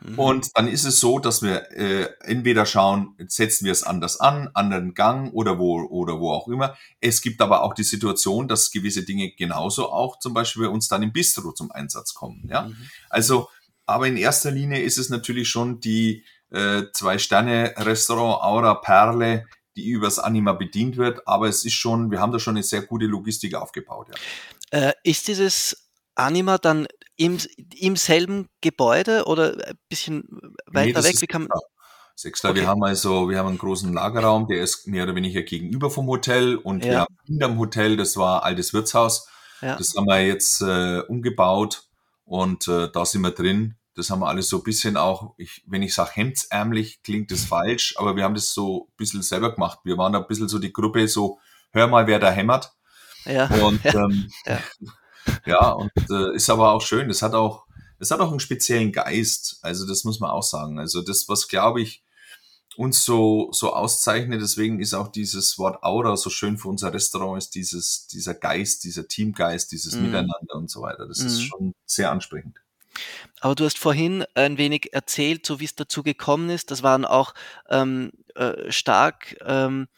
[0.03, 0.18] Mhm.
[0.18, 4.49] Und dann ist es so, dass wir äh, entweder schauen, setzen wir es anders an,
[4.55, 6.77] anderen Gang oder wo oder wo auch immer.
[7.01, 10.88] Es gibt aber auch die Situation, dass gewisse Dinge genauso auch zum Beispiel bei uns
[10.88, 12.49] dann im Bistro zum Einsatz kommen.
[12.49, 12.77] Ja, mhm.
[13.11, 13.49] also
[13.90, 20.18] aber in erster Linie ist es natürlich schon die äh, Zwei-Sterne-Restaurant Aura Perle, die übers
[20.18, 21.26] Anima bedient wird.
[21.26, 24.09] Aber es ist schon, wir haben da schon eine sehr gute Logistik aufgebaut.
[24.72, 24.88] Ja.
[24.88, 27.38] Äh, ist dieses Anima dann im,
[27.76, 30.24] im selben Gebäude oder ein bisschen
[30.66, 31.20] weiter nee, weg?
[31.20, 31.59] Wie kann man
[32.20, 32.50] Sechster.
[32.50, 32.61] Okay.
[32.61, 36.07] Wir haben also, wir haben einen großen Lagerraum, der ist mehr oder weniger gegenüber vom
[36.07, 36.90] Hotel und ja.
[36.90, 39.26] wir haben hinterm Hotel, das war altes Wirtshaus.
[39.62, 39.76] Ja.
[39.76, 41.85] Das haben wir jetzt äh, umgebaut
[42.24, 43.76] und äh, da sind wir drin.
[43.94, 47.44] Das haben wir alles so ein bisschen auch, ich, wenn ich sage hemdsärmlich, klingt das
[47.44, 49.81] falsch, aber wir haben das so ein bisschen selber gemacht.
[49.85, 51.38] Wir waren ein bisschen so die Gruppe, so,
[51.72, 52.72] hör mal, wer da hämmert.
[53.24, 53.46] Ja.
[53.46, 54.05] Und ja.
[54.05, 54.61] Ähm, ja.
[55.46, 57.11] ja, und äh, ist aber auch schön.
[57.11, 57.66] Es hat auch,
[57.98, 59.59] es hat auch einen speziellen Geist.
[59.62, 60.79] Also das muss man auch sagen.
[60.79, 62.03] Also das, was glaube ich
[62.76, 67.37] uns so, so auszeichnet, deswegen ist auch dieses Wort Aura so schön für unser Restaurant,
[67.37, 70.03] ist dieses, dieser Geist, dieser Teamgeist, dieses mm.
[70.03, 71.07] Miteinander und so weiter.
[71.07, 71.26] Das mm.
[71.26, 71.42] ist mhm.
[71.42, 72.57] schon sehr ansprechend.
[73.40, 76.70] Aber du hast vorhin ein wenig erzählt, so wie es dazu gekommen ist.
[76.70, 77.35] Das waren auch
[77.68, 79.88] ähm, äh, stark ähm,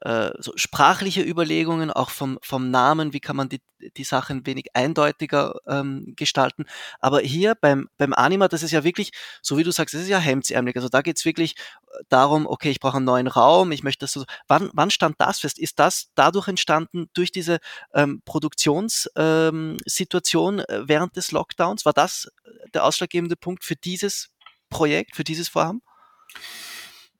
[0.00, 3.60] äh, so sprachliche Überlegungen, auch vom, vom Namen, wie kann man die,
[3.96, 6.64] die Sachen wenig eindeutiger ähm, gestalten.
[7.00, 10.08] Aber hier beim, beim Anima, das ist ja wirklich, so wie du sagst, das ist
[10.08, 10.76] ja hemdsärmlich.
[10.76, 14.12] Also da geht's wirklich äh, darum, okay, ich brauche einen neuen Raum, ich möchte das
[14.12, 14.24] so.
[14.48, 15.58] Wann, wann stand das fest?
[15.58, 17.58] Ist das dadurch entstanden, durch diese
[17.94, 21.84] ähm, Produktionssituation ähm, äh, während des Lockdowns?
[21.84, 22.28] War das
[22.74, 24.30] der ausschlaggebende Punkt für dieses
[24.70, 25.82] Projekt, für dieses Vorhaben?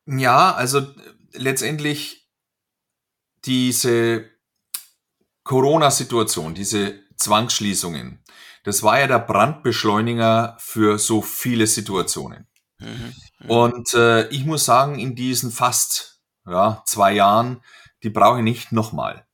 [0.06, 0.86] Ja, also
[1.32, 2.19] letztendlich
[3.44, 4.30] diese
[5.44, 8.22] Corona-Situation, diese Zwangsschließungen,
[8.64, 12.46] das war ja der Brandbeschleuniger für so viele Situationen.
[12.78, 13.14] Mhm.
[13.40, 13.50] Mhm.
[13.50, 17.62] Und äh, ich muss sagen, in diesen fast ja, zwei Jahren,
[18.02, 19.26] die brauche ich nicht nochmal.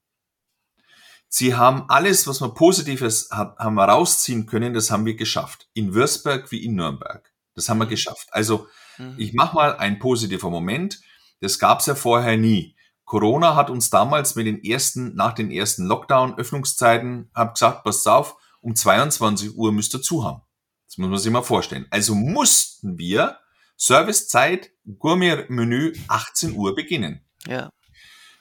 [1.28, 5.68] Sie haben alles, was man Positives hat, haben wir rausziehen können, das haben wir geschafft.
[5.74, 7.32] In Würzburg wie in Nürnberg.
[7.54, 7.90] Das haben wir mhm.
[7.90, 8.28] geschafft.
[8.30, 9.14] Also mhm.
[9.18, 11.00] ich mache mal ein positiver Moment.
[11.40, 12.75] Das gab es ja vorher nie.
[13.06, 18.36] Corona hat uns damals mit den ersten, nach den ersten Lockdown-Öffnungszeiten, hab gesagt, passt auf,
[18.60, 20.42] um 22 Uhr müsst ihr zu haben.
[20.86, 21.86] Das muss man sich mal vorstellen.
[21.90, 23.38] Also mussten wir
[23.76, 27.24] Servicezeit, Gourmet-Menü 18 Uhr beginnen.
[27.46, 27.70] Ja.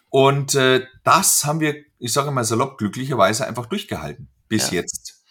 [0.10, 4.82] Und äh, das haben wir, ich sage mal salopp, glücklicherweise einfach durchgehalten bis ja.
[4.82, 5.24] jetzt.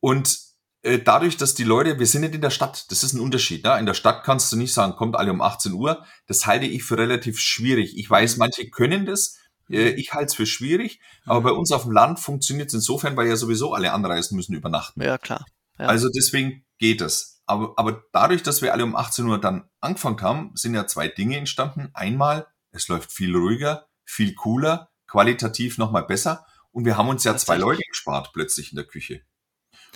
[0.00, 0.38] Und
[0.82, 3.64] dadurch, dass die Leute, wir sind nicht in der Stadt, das ist ein Unterschied.
[3.64, 3.78] Ne?
[3.78, 6.04] In der Stadt kannst du nicht sagen, kommt alle um 18 Uhr.
[6.26, 7.98] Das halte ich für relativ schwierig.
[7.98, 8.38] Ich weiß, mhm.
[8.40, 9.38] manche können das.
[9.68, 9.98] Äh, mhm.
[9.98, 11.00] Ich halte es für schwierig.
[11.24, 11.44] Aber mhm.
[11.44, 15.02] bei uns auf dem Land funktioniert es insofern, weil ja sowieso alle anreisen müssen übernachten.
[15.02, 15.44] Ja, klar.
[15.78, 15.86] Ja.
[15.86, 17.42] Also deswegen geht es.
[17.46, 21.08] aber, aber dadurch, dass wir alle um 18 Uhr dann angefangen haben, sind ja zwei
[21.08, 21.90] Dinge entstanden.
[21.94, 26.46] Einmal, es läuft viel ruhiger, viel cooler, qualitativ nochmal besser.
[26.70, 29.22] Und wir haben uns ja zwei Leute gespart plötzlich in der Küche.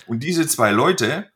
[0.07, 1.29] Und diese zwei Leute,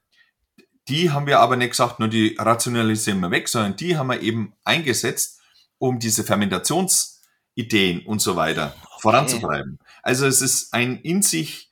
[0.87, 4.21] die haben wir aber nicht gesagt, nur die rationalisieren wir weg, sondern die haben wir
[4.21, 5.39] eben eingesetzt,
[5.77, 9.01] um diese Fermentationsideen und so weiter okay.
[9.01, 9.79] voranzutreiben.
[10.01, 11.69] Also es ist ein in sich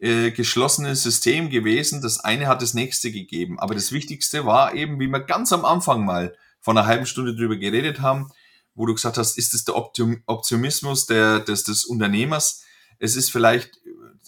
[0.00, 2.02] äh, geschlossenes System gewesen.
[2.02, 3.58] Das eine hat das nächste gegeben.
[3.58, 7.34] Aber das Wichtigste war eben, wie wir ganz am Anfang mal vor einer halben Stunde
[7.34, 8.30] drüber geredet haben,
[8.74, 12.62] wo du gesagt hast, ist es der Optimismus der, des, des Unternehmers?
[13.00, 13.80] Es ist vielleicht,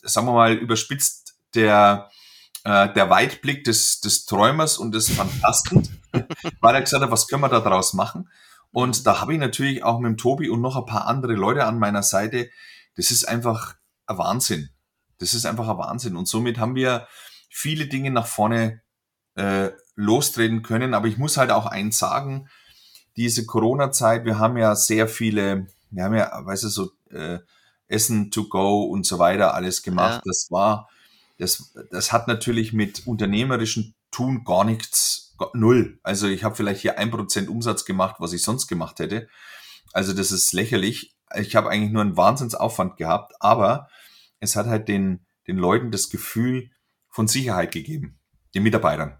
[0.03, 1.20] sagen wir mal, überspitzt
[1.55, 2.11] der,
[2.65, 5.89] äh, der Weitblick des, des Träumers und des Fantasten,
[6.61, 8.29] weil er gesagt hat, was können wir da draus machen?
[8.73, 11.65] Und da habe ich natürlich auch mit dem Tobi und noch ein paar andere Leute
[11.65, 12.51] an meiner Seite.
[12.97, 13.75] Das ist einfach
[14.07, 14.71] ein Wahnsinn.
[15.19, 16.17] Das ist einfach ein Wahnsinn.
[16.17, 17.09] Und somit haben wir
[17.49, 18.81] viele Dinge nach vorne
[19.35, 20.95] äh, lostreten können.
[20.95, 22.49] Aber ich muss halt auch eins sagen,
[23.17, 27.41] diese Corona-Zeit, wir haben ja sehr viele, wir haben ja, weißt du, so äh,
[27.89, 30.17] Essen to go und so weiter alles gemacht.
[30.17, 30.23] Ja.
[30.25, 30.89] Das war,
[31.41, 35.99] das, das hat natürlich mit unternehmerischen Tun gar nichts, null.
[36.03, 39.29] Also ich habe vielleicht hier ein Prozent Umsatz gemacht, was ich sonst gemacht hätte.
[39.93, 41.17] Also das ist lächerlich.
[41.35, 43.89] Ich habe eigentlich nur einen Wahnsinnsaufwand gehabt, aber
[44.39, 46.71] es hat halt den, den Leuten das Gefühl
[47.09, 48.19] von Sicherheit gegeben,
[48.55, 49.19] den Mitarbeitern.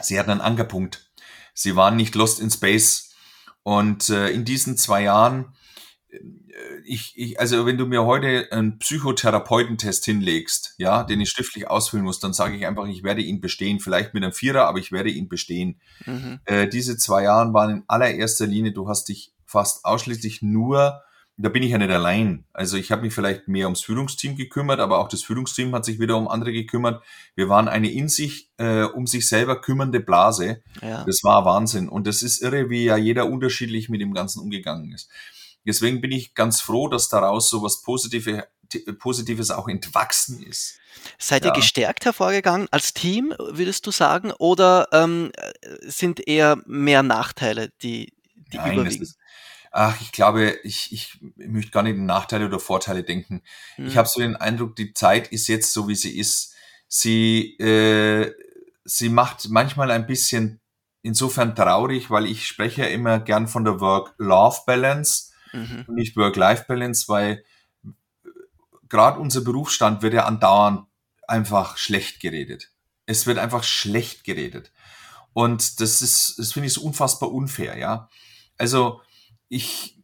[0.00, 1.12] Sie hatten einen Ankerpunkt.
[1.54, 3.14] Sie waren nicht lost in space.
[3.62, 5.54] Und äh, in diesen zwei Jahren
[6.84, 12.04] ich, ich, also wenn du mir heute einen Psychotherapeutentest hinlegst, ja, den ich schriftlich ausfüllen
[12.04, 13.80] muss, dann sage ich einfach, ich werde ihn bestehen.
[13.80, 15.80] Vielleicht mit einem Vierer, aber ich werde ihn bestehen.
[16.06, 16.40] Mhm.
[16.44, 21.02] Äh, diese zwei Jahre waren in allererster Linie, du hast dich fast ausschließlich nur,
[21.40, 22.44] da bin ich ja nicht allein.
[22.52, 26.00] Also ich habe mich vielleicht mehr ums Führungsteam gekümmert, aber auch das Führungsteam hat sich
[26.00, 27.02] wieder um andere gekümmert.
[27.36, 30.62] Wir waren eine in sich, äh, um sich selber kümmernde Blase.
[30.82, 31.04] Ja.
[31.04, 31.88] Das war Wahnsinn.
[31.88, 35.08] Und das ist irre, wie ja jeder unterschiedlich mit dem Ganzen umgegangen ist.
[35.68, 38.48] Deswegen bin ich ganz froh, dass daraus so was Positive,
[38.98, 40.78] Positives auch entwachsen ist.
[41.18, 41.50] Seid ja.
[41.50, 45.30] ihr gestärkt hervorgegangen als Team, würdest du sagen, oder ähm,
[45.82, 48.14] sind eher mehr Nachteile, die,
[48.52, 49.02] die Nein, überwiegen?
[49.02, 49.18] Ist,
[49.70, 53.42] ach, ich glaube, ich, ich möchte gar nicht in Nachteile oder Vorteile denken.
[53.76, 53.86] Hm.
[53.86, 56.54] Ich habe so den Eindruck, die Zeit ist jetzt so, wie sie ist.
[56.88, 58.32] Sie, äh,
[58.84, 60.60] sie macht manchmal ein bisschen
[61.02, 65.84] insofern traurig, weil ich spreche ja immer gern von der Work-Love-Balance mhm.
[65.86, 67.44] und nicht Work-Life-Balance, weil
[68.88, 70.86] gerade unser Berufsstand wird ja andauernd
[71.26, 72.70] einfach schlecht geredet.
[73.06, 74.72] Es wird einfach schlecht geredet.
[75.32, 78.08] Und das ist, das finde ich so unfassbar unfair, ja.
[78.56, 79.00] Also
[79.48, 79.98] ich,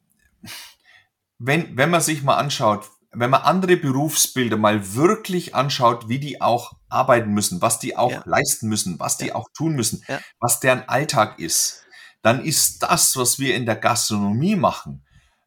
[1.39, 6.41] wenn, wenn man sich mal anschaut, wenn man andere Berufsbilder mal wirklich anschaut, wie die
[6.41, 8.23] auch arbeiten müssen, was die auch ja.
[8.27, 9.35] leisten müssen, was die ja.
[9.35, 10.21] auch tun müssen, ja.
[10.41, 11.85] was deren Alltag ist,
[12.23, 15.05] dann ist das, was wir in der Gastronomie machen,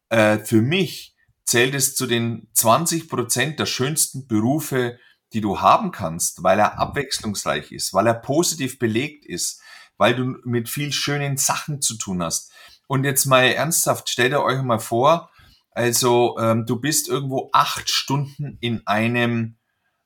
[0.10, 1.15] äh, für mich
[1.46, 5.00] zählt es zu den 20 Prozent der schönsten Berufe,
[5.34, 9.62] die du haben kannst, weil er abwechslungsreich ist, weil er positiv belegt ist,
[9.98, 12.52] weil du mit viel schönen Sachen zu tun hast.
[12.88, 15.30] Und jetzt mal ernsthaft, stellt ihr euch mal vor,
[15.72, 19.58] also ähm, du bist irgendwo acht Stunden in einem,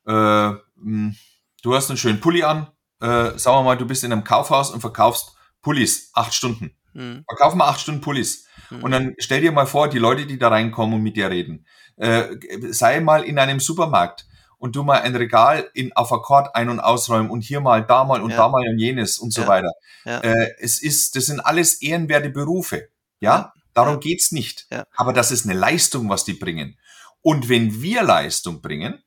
[0.05, 1.15] äh, hm,
[1.61, 2.67] du hast einen schönen Pulli an,
[2.99, 6.75] äh, sagen wir mal, du bist in einem Kaufhaus und verkaufst Pullis, acht Stunden.
[6.93, 7.23] Mhm.
[7.27, 8.45] Verkauf mal acht Stunden Pullis.
[8.69, 8.83] Mhm.
[8.83, 11.65] Und dann stell dir mal vor, die Leute, die da reinkommen und mit dir reden.
[11.97, 12.37] Äh,
[12.71, 14.25] sei mal in einem Supermarkt
[14.57, 18.03] und du mal ein Regal in, auf Akkord ein- und ausräumen und hier mal, da
[18.03, 18.37] mal und ja.
[18.37, 19.47] da mal und jenes und so ja.
[19.47, 19.71] weiter.
[20.05, 20.19] Ja.
[20.19, 22.89] Äh, es ist, das sind alles ehrenwerte Berufe.
[23.19, 24.67] Ja, darum geht's nicht.
[24.95, 26.77] Aber das ist eine Leistung, was die bringen.
[27.21, 29.03] Und wenn wir Leistung bringen,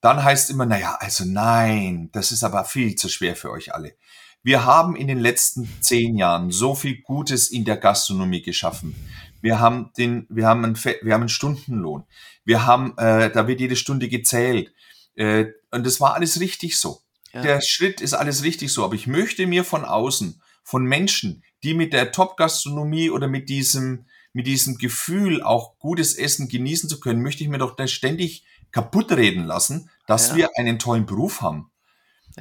[0.00, 3.94] dann heißt immer, naja, also nein, das ist aber viel zu schwer für euch alle.
[4.42, 8.94] Wir haben in den letzten zehn Jahren so viel Gutes in der Gastronomie geschaffen.
[9.40, 12.04] Wir haben den, wir haben einen, wir haben einen Stundenlohn.
[12.44, 14.72] Wir haben, äh, da wird jede Stunde gezählt.
[15.14, 17.00] Äh, und das war alles richtig so.
[17.32, 17.42] Ja.
[17.42, 18.84] Der Schritt ist alles richtig so.
[18.84, 24.06] Aber ich möchte mir von außen, von Menschen, die mit der Top-Gastronomie oder mit diesem,
[24.32, 29.12] mit diesem Gefühl auch gutes Essen genießen zu können, möchte ich mir doch ständig kaputt
[29.12, 30.36] reden lassen, dass ja.
[30.36, 31.70] wir einen tollen Beruf haben.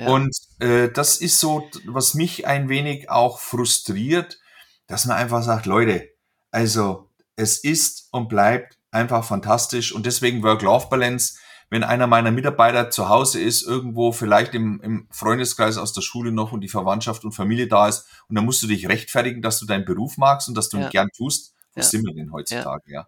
[0.05, 4.39] Und äh, das ist so, was mich ein wenig auch frustriert,
[4.87, 6.09] dass man einfach sagt, Leute,
[6.51, 11.39] also es ist und bleibt einfach fantastisch und deswegen Work-Life-Balance.
[11.69, 16.31] Wenn einer meiner Mitarbeiter zu Hause ist, irgendwo vielleicht im, im Freundeskreis aus der Schule
[16.31, 19.59] noch und die Verwandtschaft und Familie da ist und dann musst du dich rechtfertigen, dass
[19.59, 21.85] du deinen Beruf magst und dass du ihn gern tust, wo ja.
[21.85, 23.01] sind wir denn heutzutage, ja.
[23.01, 23.07] ja.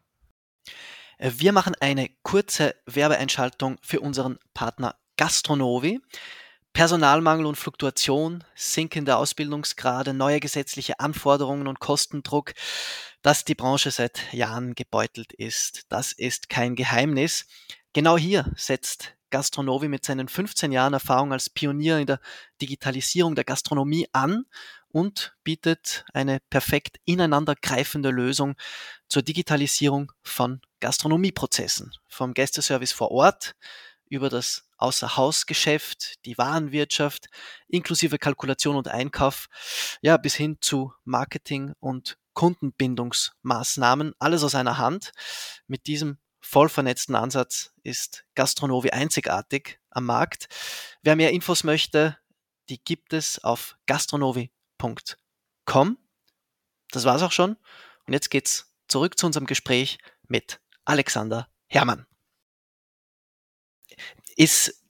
[1.20, 6.02] Äh, wir machen eine kurze Werbeeinschaltung für unseren Partner Gastronovi.
[6.74, 12.54] Personalmangel und Fluktuation, sinkende Ausbildungsgrade, neue gesetzliche Anforderungen und Kostendruck,
[13.22, 15.84] dass die Branche seit Jahren gebeutelt ist.
[15.90, 17.48] Das ist kein Geheimnis.
[17.94, 22.20] Genau hier setzt Gastronovi mit seinen 15 Jahren Erfahrung als Pionier in der
[22.62, 24.46] Digitalisierung der Gastronomie an
[24.90, 28.56] und bietet eine perfekt ineinandergreifende Lösung
[29.08, 33.56] zur Digitalisierung von Gastronomieprozessen, vom Gästeservice vor Ort
[34.10, 37.28] über das Außerhausgeschäft, die Warenwirtschaft,
[37.68, 39.48] inklusive Kalkulation und Einkauf,
[40.02, 45.12] ja, bis hin zu Marketing und Kundenbindungsmaßnahmen, alles aus einer Hand.
[45.68, 50.48] Mit diesem voll vernetzten Ansatz ist Gastronovi einzigartig am Markt.
[51.02, 52.18] Wer mehr Infos möchte,
[52.70, 55.98] die gibt es auf gastronovi.com.
[56.92, 57.58] Das war's auch schon.
[58.06, 62.09] Und jetzt geht's zurück zu unserem Gespräch mit Alexander Hermann.
[64.40, 64.82] Ist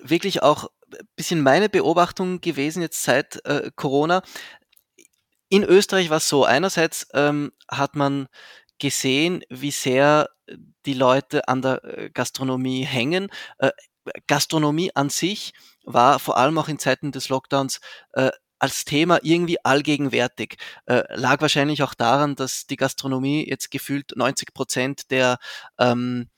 [0.00, 4.22] wirklich auch ein bisschen meine Beobachtung gewesen jetzt seit äh, Corona.
[5.48, 8.28] In Österreich war es so, einerseits ähm, hat man
[8.78, 10.28] gesehen, wie sehr
[10.86, 13.30] die Leute an der äh, Gastronomie hängen.
[13.58, 13.72] Äh,
[14.28, 17.80] Gastronomie an sich war vor allem auch in Zeiten des Lockdowns
[18.12, 18.30] äh,
[18.60, 20.56] als Thema irgendwie allgegenwärtig.
[20.86, 25.38] Äh, lag wahrscheinlich auch daran, dass die Gastronomie jetzt gefühlt 90 Prozent der
[25.80, 26.28] ähm,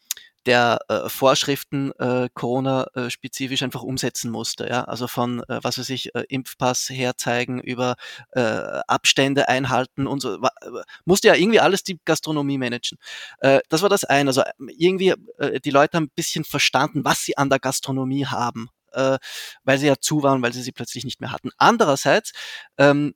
[0.47, 4.69] der äh, Vorschriften äh, Corona-spezifisch einfach umsetzen musste.
[4.69, 4.85] Ja?
[4.85, 7.97] Also von, äh, was weiß ich, äh, Impfpass herzeigen über
[8.31, 10.41] äh, Abstände einhalten und so.
[10.41, 12.99] War, äh, musste ja irgendwie alles die Gastronomie managen.
[13.41, 14.31] Äh, das war das eine.
[14.31, 18.69] Also irgendwie, äh, die Leute haben ein bisschen verstanden, was sie an der Gastronomie haben,
[18.93, 19.19] äh,
[19.65, 21.51] weil sie ja zu waren, weil sie sie plötzlich nicht mehr hatten.
[21.59, 22.33] Andererseits,
[22.79, 23.15] ähm,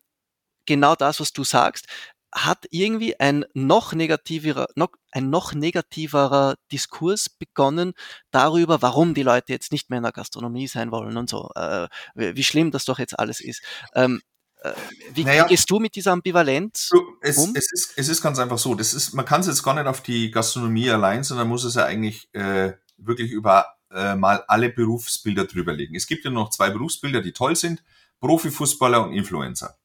[0.66, 1.87] genau das, was du sagst,
[2.33, 7.93] hat irgendwie ein noch negativerer, noch, ein noch negativerer Diskurs begonnen
[8.31, 11.89] darüber, warum die Leute jetzt nicht mehr in der Gastronomie sein wollen und so, äh,
[12.14, 13.62] wie schlimm das doch jetzt alles ist.
[13.95, 14.20] Ähm,
[14.62, 14.72] äh,
[15.14, 17.53] wie, naja, wie, gehst du mit dieser Ambivalenz es, um?
[17.55, 18.74] Es ist, es ist ganz einfach so.
[18.74, 21.74] Das ist, man kann es jetzt gar nicht auf die Gastronomie allein, sondern muss es
[21.74, 25.97] ja eigentlich äh, wirklich über äh, mal alle Berufsbilder drüberlegen.
[25.97, 27.83] Es gibt ja noch zwei Berufsbilder, die toll sind:
[28.20, 29.80] Profifußballer und Influencer.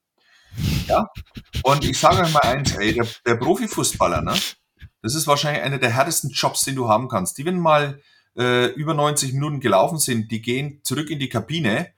[0.88, 1.10] Ja?
[1.64, 4.34] Und ich sage euch mal eins, ey, der, der Profifußballer, ne?
[5.02, 7.38] Das ist wahrscheinlich einer der härtesten Jobs, den du haben kannst.
[7.38, 8.02] Die, wenn mal
[8.38, 11.94] äh, über 90 Minuten gelaufen sind, die gehen zurück in die Kabine,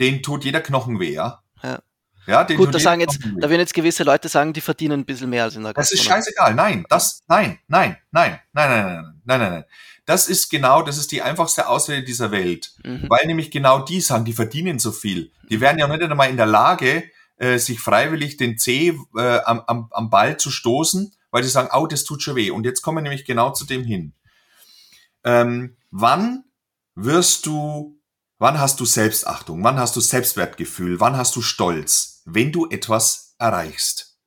[0.00, 1.42] denen tut jeder Knochen weh, ja?
[1.62, 1.80] Ja.
[2.26, 5.28] Ja, Gut, da sagen jetzt, da werden jetzt gewisse Leute sagen, die verdienen ein bisschen
[5.28, 5.74] mehr als in der.
[5.74, 6.54] Das ist scheißegal.
[6.54, 9.64] Nein, das, nein, nein, nein, nein, nein, nein, nein, nein, nein.
[10.06, 12.72] Das ist genau, das ist die einfachste Ausrede dieser Welt.
[12.82, 13.06] Mhm.
[13.08, 15.32] Weil nämlich genau die sagen, die verdienen so viel.
[15.50, 17.04] Die wären ja nicht einmal in der Lage,
[17.36, 21.70] äh, sich freiwillig den Zeh äh, am, am, am Ball zu stoßen, weil sie sagen,
[21.72, 22.50] oh, das tut schon weh.
[22.50, 24.14] Und jetzt kommen wir nämlich genau zu dem hin.
[25.24, 26.44] Ähm, wann
[26.94, 28.00] wirst du,
[28.38, 29.64] wann hast du Selbstachtung?
[29.64, 31.00] Wann hast du Selbstwertgefühl?
[31.00, 32.22] Wann hast du Stolz?
[32.24, 34.18] Wenn du etwas erreichst.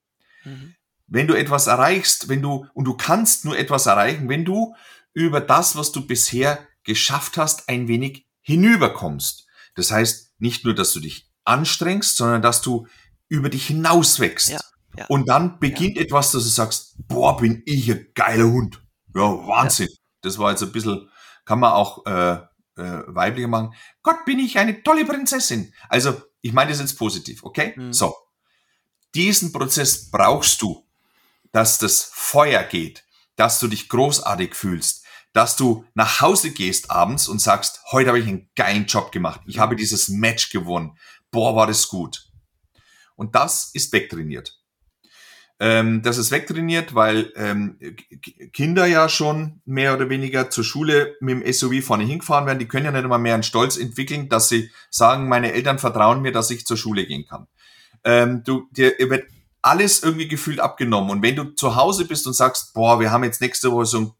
[0.43, 0.75] Mhm.
[1.07, 4.75] Wenn du etwas erreichst, wenn du, und du kannst nur etwas erreichen, wenn du
[5.13, 9.47] über das, was du bisher geschafft hast, ein wenig hinüberkommst.
[9.75, 12.87] Das heißt, nicht nur, dass du dich anstrengst, sondern dass du
[13.29, 14.49] über dich hinaus wächst.
[14.49, 14.59] Ja,
[14.97, 15.05] ja.
[15.07, 16.03] Und dann beginnt ja.
[16.03, 18.81] etwas, dass du sagst, boah, bin ich ein geiler Hund.
[19.15, 19.89] Ja, Wahnsinn.
[20.21, 21.09] Das war jetzt ein bisschen,
[21.45, 23.73] kann man auch äh, äh, weiblicher machen.
[24.03, 25.73] Gott, bin ich eine tolle Prinzessin.
[25.89, 27.73] Also, ich meine das jetzt positiv, okay?
[27.75, 27.93] Mhm.
[27.93, 28.15] So.
[29.15, 30.85] Diesen Prozess brauchst du,
[31.51, 37.27] dass das Feuer geht, dass du dich großartig fühlst, dass du nach Hause gehst abends
[37.27, 39.41] und sagst, heute habe ich einen geilen Job gemacht.
[39.45, 40.97] Ich habe dieses Match gewonnen
[41.31, 42.27] boah, war das gut.
[43.15, 44.57] Und das ist wegtrainiert.
[45.59, 47.79] Ähm, das ist wegtrainiert, weil ähm,
[48.53, 52.59] Kinder ja schon mehr oder weniger zur Schule mit dem SUV vorne hingefahren werden.
[52.59, 56.21] Die können ja nicht immer mehr einen Stolz entwickeln, dass sie sagen, meine Eltern vertrauen
[56.21, 57.47] mir, dass ich zur Schule gehen kann.
[58.03, 59.25] Ähm, du, dir wird
[59.63, 61.09] alles irgendwie gefühlt abgenommen.
[61.09, 63.99] Und wenn du zu Hause bist und sagst, boah, wir haben jetzt nächste Woche so
[63.99, 64.11] ein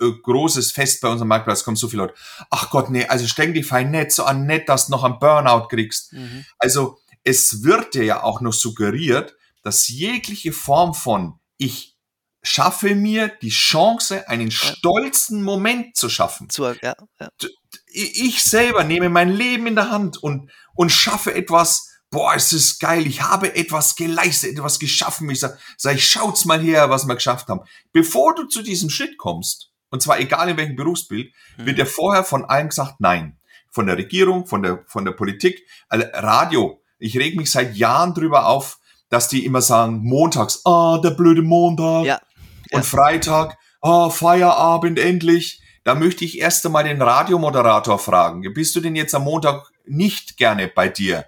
[0.00, 2.14] äh, großes Fest bei unserem Marktplatz, kommen so viele Leute.
[2.50, 5.18] Ach Gott, nee, also streng dich fein nicht so an, nicht, dass du noch einen
[5.18, 6.12] Burnout kriegst.
[6.12, 6.44] Mhm.
[6.58, 11.94] Also es wird dir ja auch noch suggeriert, dass jegliche Form von ich
[12.42, 16.48] schaffe mir die Chance, einen stolzen Moment zu schaffen.
[16.82, 17.28] Ja, ja.
[17.86, 22.78] Ich selber nehme mein Leben in der Hand und, und schaffe etwas, boah, es ist
[22.80, 25.28] geil, ich habe etwas geleistet, etwas geschaffen.
[25.30, 27.62] Ich sage, sag schaut's mal her, was wir geschafft haben.
[27.92, 31.66] Bevor du zu diesem Schritt kommst, und zwar egal in welchem Berufsbild, mhm.
[31.66, 33.38] wird ja vorher von allen gesagt, nein.
[33.70, 36.82] Von der Regierung, von der, von der Politik, also Radio.
[36.98, 41.42] Ich reg mich seit Jahren drüber auf, dass die immer sagen, montags, ah, der blöde
[41.42, 42.06] Montag.
[42.06, 42.20] Ja.
[42.72, 45.62] Und Freitag, ah, Feierabend endlich.
[45.84, 48.42] Da möchte ich erst einmal den Radiomoderator fragen.
[48.52, 51.26] Bist du denn jetzt am Montag nicht gerne bei dir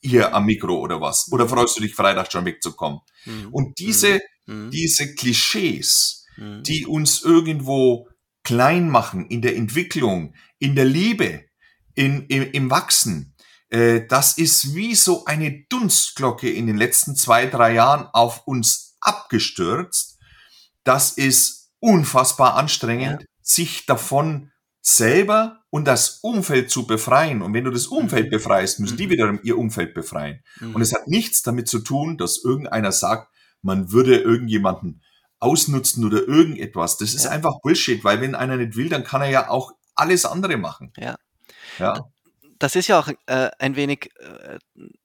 [0.00, 1.30] hier am Mikro oder was?
[1.30, 3.00] Oder freust du dich Freitag schon wegzukommen?
[3.26, 3.48] Mhm.
[3.52, 4.70] Und diese, mhm.
[4.70, 6.62] diese Klischees, mhm.
[6.62, 8.08] die uns irgendwo
[8.44, 11.44] klein machen in der Entwicklung, in der Liebe,
[11.94, 13.34] in, im, im Wachsen,
[13.70, 18.96] äh, das ist wie so eine Dunstglocke in den letzten zwei, drei Jahren auf uns
[19.00, 20.18] abgestürzt.
[20.84, 23.26] Das ist unfassbar anstrengend, ja.
[23.42, 27.42] sich davon selber und das Umfeld zu befreien.
[27.42, 28.30] Und wenn du das Umfeld mhm.
[28.30, 29.10] befreist, müssen die mhm.
[29.10, 30.44] wiederum ihr Umfeld befreien.
[30.60, 33.28] Und es hat nichts damit zu tun, dass irgendeiner sagt,
[33.62, 35.02] man würde irgendjemanden
[35.38, 36.96] ausnutzen oder irgendetwas.
[36.96, 37.30] Das ist ja.
[37.30, 40.92] einfach Bullshit, weil wenn einer nicht will, dann kann er ja auch alles andere machen.
[40.96, 41.16] Ja.
[41.78, 42.06] Ja.
[42.58, 44.58] Das ist ja auch äh, ein wenig äh,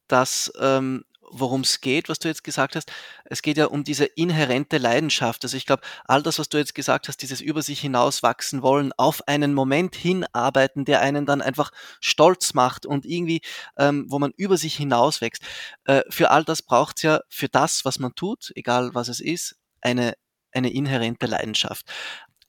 [0.07, 2.91] das, ähm, worum es geht, was du jetzt gesagt hast.
[3.25, 5.43] Es geht ja um diese inhärente Leidenschaft.
[5.43, 8.61] Also ich glaube, all das, was du jetzt gesagt hast, dieses über sich hinaus wachsen
[8.61, 13.41] wollen, auf einen Moment hinarbeiten, der einen dann einfach stolz macht und irgendwie,
[13.77, 15.43] ähm, wo man über sich hinaus wächst.
[15.85, 19.19] Äh, für all das braucht es ja für das, was man tut, egal was es
[19.19, 20.13] ist, eine,
[20.53, 21.85] eine inhärente Leidenschaft.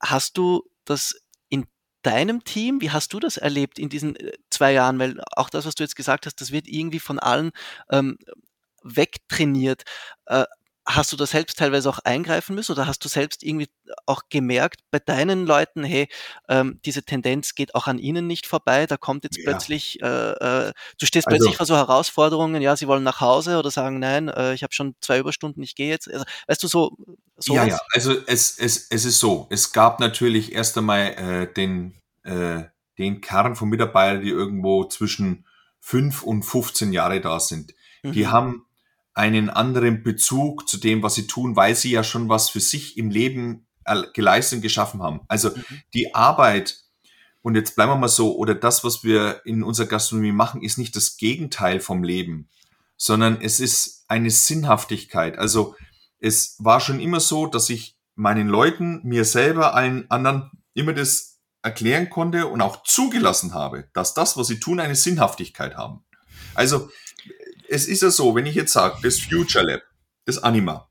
[0.00, 1.14] Hast du das
[1.48, 1.66] in
[2.02, 4.98] deinem Team, wie hast du das erlebt in diesen äh, zwei Jahren?
[4.98, 7.52] Weil auch das, was du jetzt gesagt hast, das wird irgendwie von allen
[7.90, 8.18] ähm,
[8.82, 9.84] wegtrainiert.
[10.26, 10.44] Äh,
[10.86, 13.68] hast du da selbst teilweise auch eingreifen müssen oder hast du selbst irgendwie
[14.06, 16.08] auch gemerkt bei deinen Leuten, hey,
[16.48, 19.44] ähm, diese Tendenz geht auch an ihnen nicht vorbei, da kommt jetzt ja.
[19.44, 23.58] plötzlich, äh, äh, du stehst also, plötzlich vor so Herausforderungen, ja, sie wollen nach Hause
[23.58, 26.10] oder sagen, nein, äh, ich habe schon zwei Überstunden, ich gehe jetzt.
[26.10, 26.96] Also, weißt du, so.
[27.38, 27.66] Sowas?
[27.66, 31.98] Ja, ja, also es, es, es ist so, es gab natürlich erst einmal äh, den,
[32.24, 32.64] äh,
[32.98, 35.46] den Kern von Mitarbeitern, die irgendwo zwischen
[35.80, 37.74] fünf und 15 Jahre da sind.
[38.02, 38.12] Mhm.
[38.12, 38.66] Die haben
[39.14, 42.96] einen anderen Bezug zu dem, was sie tun, weil sie ja schon was für sich
[42.96, 43.66] im Leben
[44.14, 45.20] geleistet und geschaffen haben.
[45.28, 45.82] Also mhm.
[45.92, 46.78] die Arbeit,
[47.42, 50.78] und jetzt bleiben wir mal so, oder das, was wir in unserer Gastronomie machen, ist
[50.78, 52.48] nicht das Gegenteil vom Leben,
[52.96, 55.38] sondern es ist eine Sinnhaftigkeit.
[55.38, 55.74] Also
[56.20, 61.40] es war schon immer so, dass ich meinen Leuten, mir selber, allen anderen immer das
[61.62, 66.04] erklären konnte und auch zugelassen habe, dass das, was sie tun, eine Sinnhaftigkeit haben.
[66.54, 66.90] Also
[67.72, 69.80] es ist ja so, wenn ich jetzt sage, das Future Lab,
[70.26, 70.90] das Anima,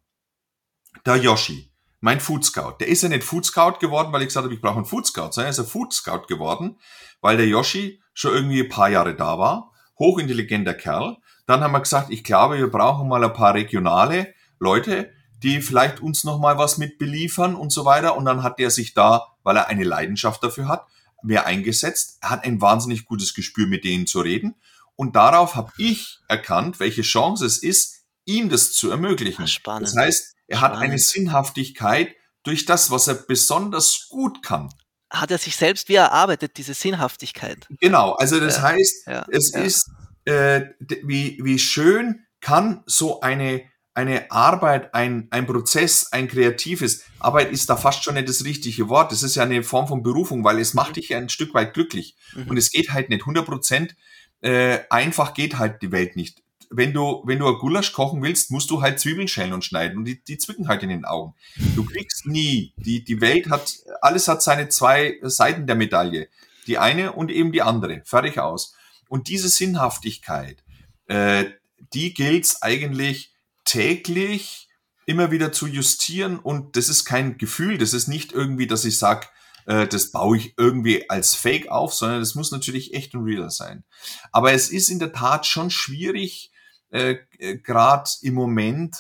[1.05, 4.45] der Yoshi, mein Food Scout, der ist ja nicht Food Scout geworden, weil ich gesagt
[4.45, 6.79] habe, ich brauche einen Food Scout, sondern er ist ein Food Scout geworden,
[7.21, 11.17] weil der Yoshi schon irgendwie ein paar Jahre da war, hochintelligenter Kerl.
[11.45, 15.11] Dann haben wir gesagt, ich glaube, wir brauchen mal ein paar regionale Leute,
[15.43, 18.17] die vielleicht uns noch mal was mit beliefern und so weiter.
[18.17, 20.88] Und dann hat der sich da, weil er eine Leidenschaft dafür hat,
[21.21, 22.17] mehr eingesetzt.
[22.21, 24.55] Er hat ein wahnsinnig gutes Gespür, mit denen zu reden.
[25.02, 29.47] Und darauf habe ich erkannt, welche Chance es ist, ihm das zu ermöglichen.
[29.47, 29.88] Spannend.
[29.88, 30.78] Das heißt, er Spannend.
[30.78, 34.70] hat eine Sinnhaftigkeit durch das, was er besonders gut kann.
[35.10, 37.66] Hat er sich selbst wie erarbeitet, diese Sinnhaftigkeit?
[37.80, 39.62] Genau, also das ja, heißt, ja, es ja.
[39.62, 39.89] ist,
[40.26, 40.66] äh,
[41.02, 43.64] wie, wie schön kann so eine,
[43.95, 48.88] eine Arbeit, ein, ein Prozess, ein kreatives, Arbeit ist da fast schon nicht das richtige
[48.88, 49.12] Wort.
[49.12, 50.93] Das ist ja eine Form von Berufung, weil es macht mhm.
[50.93, 52.16] dich ja ein Stück weit glücklich.
[52.36, 52.49] Mhm.
[52.49, 53.95] Und es geht halt nicht 100 Prozent
[54.42, 56.44] äh, einfach geht halt die Welt nicht.
[56.70, 59.98] Wenn du, wenn du ein Gulasch kochen willst, musst du halt Zwiebeln schälen und schneiden
[59.98, 61.34] und die, die zwicken halt in den Augen.
[61.76, 62.74] Du kriegst nie.
[62.78, 66.30] Die, die Welt hat, alles hat seine zwei Seiten der Medaille.
[66.68, 68.02] Die eine und eben die andere.
[68.06, 68.74] Fertig aus.
[69.10, 70.64] Und diese Sinnhaftigkeit,
[71.08, 71.46] äh,
[71.94, 73.34] die gilt's eigentlich
[73.66, 74.70] täglich
[75.06, 78.98] immer wieder zu justieren und das ist kein Gefühl, das ist nicht irgendwie, dass ich
[78.98, 79.30] sag,
[79.66, 83.49] äh, das baue ich irgendwie als Fake auf, sondern das muss natürlich echt und real
[83.49, 83.84] sein.
[84.32, 86.51] Aber es ist in der Tat schon schwierig,
[86.91, 88.97] äh, äh gerade im Moment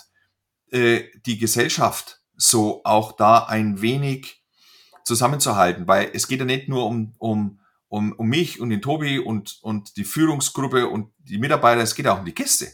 [0.71, 4.41] äh, die Gesellschaft so auch da ein wenig
[5.03, 9.19] zusammenzuhalten, weil es geht ja nicht nur um, um, um, um mich und den Tobi
[9.19, 12.71] und, und die Führungsgruppe und die Mitarbeiter, es geht auch um die Gäste.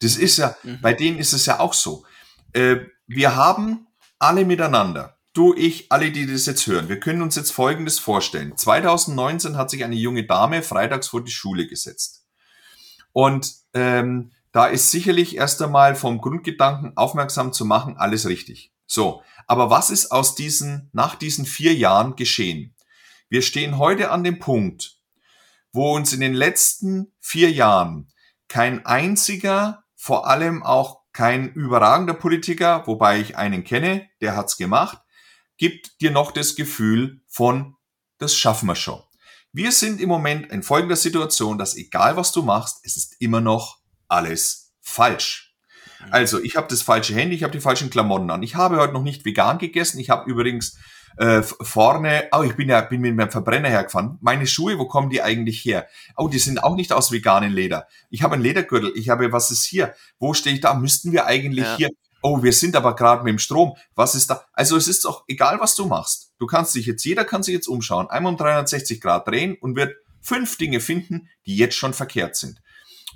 [0.00, 0.80] Das ist ja, mhm.
[0.80, 2.04] bei denen ist es ja auch so.
[2.52, 2.76] Äh,
[3.06, 3.86] wir haben
[4.18, 8.56] alle miteinander du, ich, alle, die das jetzt hören, wir können uns jetzt Folgendes vorstellen.
[8.56, 12.24] 2019 hat sich eine junge Dame freitags vor die Schule gesetzt.
[13.12, 18.72] Und ähm, da ist sicherlich erst einmal vom Grundgedanken aufmerksam zu machen, alles richtig.
[18.86, 22.74] So, aber was ist aus diesen, nach diesen vier Jahren geschehen?
[23.28, 25.00] Wir stehen heute an dem Punkt,
[25.72, 28.08] wo uns in den letzten vier Jahren
[28.48, 34.98] kein einziger, vor allem auch kein überragender Politiker, wobei ich einen kenne, der hat's gemacht,
[35.56, 37.76] gibt dir noch das Gefühl von,
[38.18, 39.02] das schaffen wir schon.
[39.52, 43.40] Wir sind im Moment in folgender Situation, dass egal was du machst, es ist immer
[43.40, 43.78] noch
[44.08, 45.54] alles falsch.
[46.10, 48.42] Also, ich habe das falsche Handy, ich habe die falschen Klamotten an.
[48.42, 49.98] Ich habe heute noch nicht vegan gegessen.
[50.00, 50.76] Ich habe übrigens
[51.16, 54.18] Äh, vorne, oh, ich bin ja bin mit meinem Verbrenner hergefahren.
[54.20, 55.86] Meine Schuhe, wo kommen die eigentlich her?
[56.16, 57.86] Oh, die sind auch nicht aus veganem Leder.
[58.10, 58.92] Ich habe einen Ledergürtel.
[58.96, 59.94] Ich habe, was ist hier?
[60.18, 60.74] Wo stehe ich da?
[60.74, 61.76] Müssten wir eigentlich ja.
[61.76, 61.90] hier?
[62.26, 63.76] Oh, wir sind aber gerade mit dem Strom.
[63.94, 64.46] Was ist da?
[64.54, 66.32] Also es ist doch egal, was du machst.
[66.38, 69.76] Du kannst dich jetzt, jeder kann sich jetzt umschauen, einmal um 360 Grad drehen und
[69.76, 72.62] wird fünf Dinge finden, die jetzt schon verkehrt sind.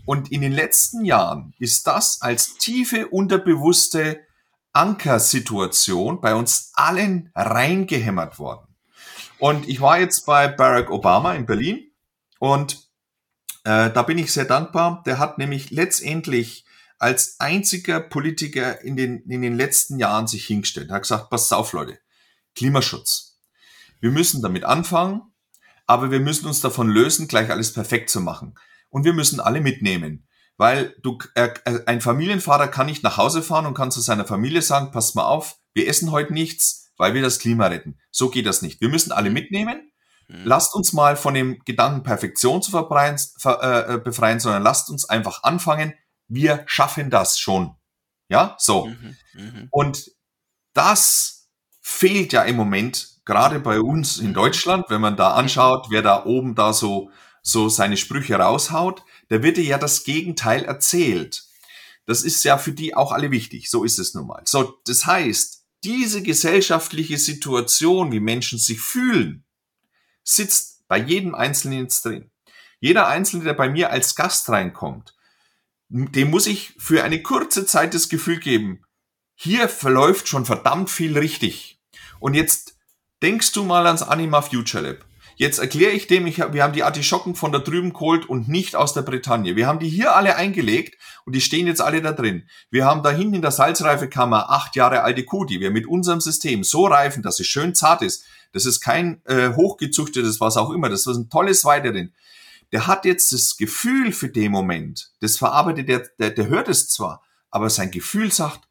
[0.05, 4.21] Und in den letzten Jahren ist das als tiefe unterbewusste
[4.75, 8.77] Ankersituation bei uns allen reingehämmert worden.
[9.39, 11.91] Und ich war jetzt bei Barack Obama in Berlin
[12.41, 12.75] und
[13.65, 15.03] äh, da bin ich sehr dankbar.
[15.07, 16.67] Der hat nämlich letztendlich
[16.99, 20.91] als einziger Politiker in den, in den letzten Jahren sich hingestellt.
[20.91, 21.99] Er hat gesagt, passt auf Leute,
[22.55, 23.39] Klimaschutz.
[24.01, 25.23] Wir müssen damit anfangen,
[25.87, 28.55] aber wir müssen uns davon lösen, gleich alles perfekt zu machen.
[28.91, 30.27] Und wir müssen alle mitnehmen.
[30.57, 31.51] Weil du, äh,
[31.87, 35.25] ein Familienvater kann nicht nach Hause fahren und kann zu seiner Familie sagen, passt mal
[35.25, 37.99] auf, wir essen heute nichts, weil wir das Klima retten.
[38.11, 38.81] So geht das nicht.
[38.81, 39.93] Wir müssen alle mitnehmen.
[40.27, 40.43] Mhm.
[40.45, 45.09] Lasst uns mal von dem Gedanken Perfektion zu verbreien, äh, äh, befreien, sondern lasst uns
[45.09, 45.95] einfach anfangen.
[46.29, 47.75] Wir schaffen das schon.
[48.29, 48.87] Ja, so.
[48.87, 49.69] Mhm, mh.
[49.71, 50.11] Und
[50.75, 51.49] das
[51.81, 56.25] fehlt ja im Moment, gerade bei uns in Deutschland, wenn man da anschaut, wer da
[56.25, 57.11] oben da so,
[57.43, 61.45] so seine Sprüche raushaut da wird dir ja das Gegenteil erzählt.
[62.07, 63.71] Das ist ja für die auch alle wichtig.
[63.71, 64.43] So ist es nun mal.
[64.47, 69.45] So, das heißt, diese gesellschaftliche Situation, wie Menschen sich fühlen,
[70.25, 72.31] sitzt bei jedem Einzelnen jetzt drin.
[72.81, 75.15] Jeder Einzelne, der bei mir als Gast reinkommt,
[75.89, 78.85] dem muss ich für eine kurze Zeit das Gefühl geben,
[79.35, 81.81] hier verläuft schon verdammt viel richtig.
[82.21, 82.77] Und jetzt
[83.23, 85.05] denkst du mal ans Anima Future Lab.
[85.37, 88.75] Jetzt erkläre ich dem, ich, wir haben die Artischocken von da drüben geholt und nicht
[88.75, 89.55] aus der Bretagne.
[89.55, 92.49] Wir haben die hier alle eingelegt und die stehen jetzt alle da drin.
[92.71, 96.21] Wir haben da hinten in der Salzreifekammer acht Jahre alte Kuh, die wir mit unserem
[96.21, 98.25] System so reifen, dass es schön zart ist.
[98.53, 100.89] Das ist kein äh, hochgezüchtetes, was auch immer.
[100.89, 102.13] Das ist ein tolles Weiterin.
[102.73, 105.13] Der hat jetzt das Gefühl für den Moment.
[105.21, 108.69] Das verarbeitet der, der, der hört es zwar, aber sein Gefühl sagt,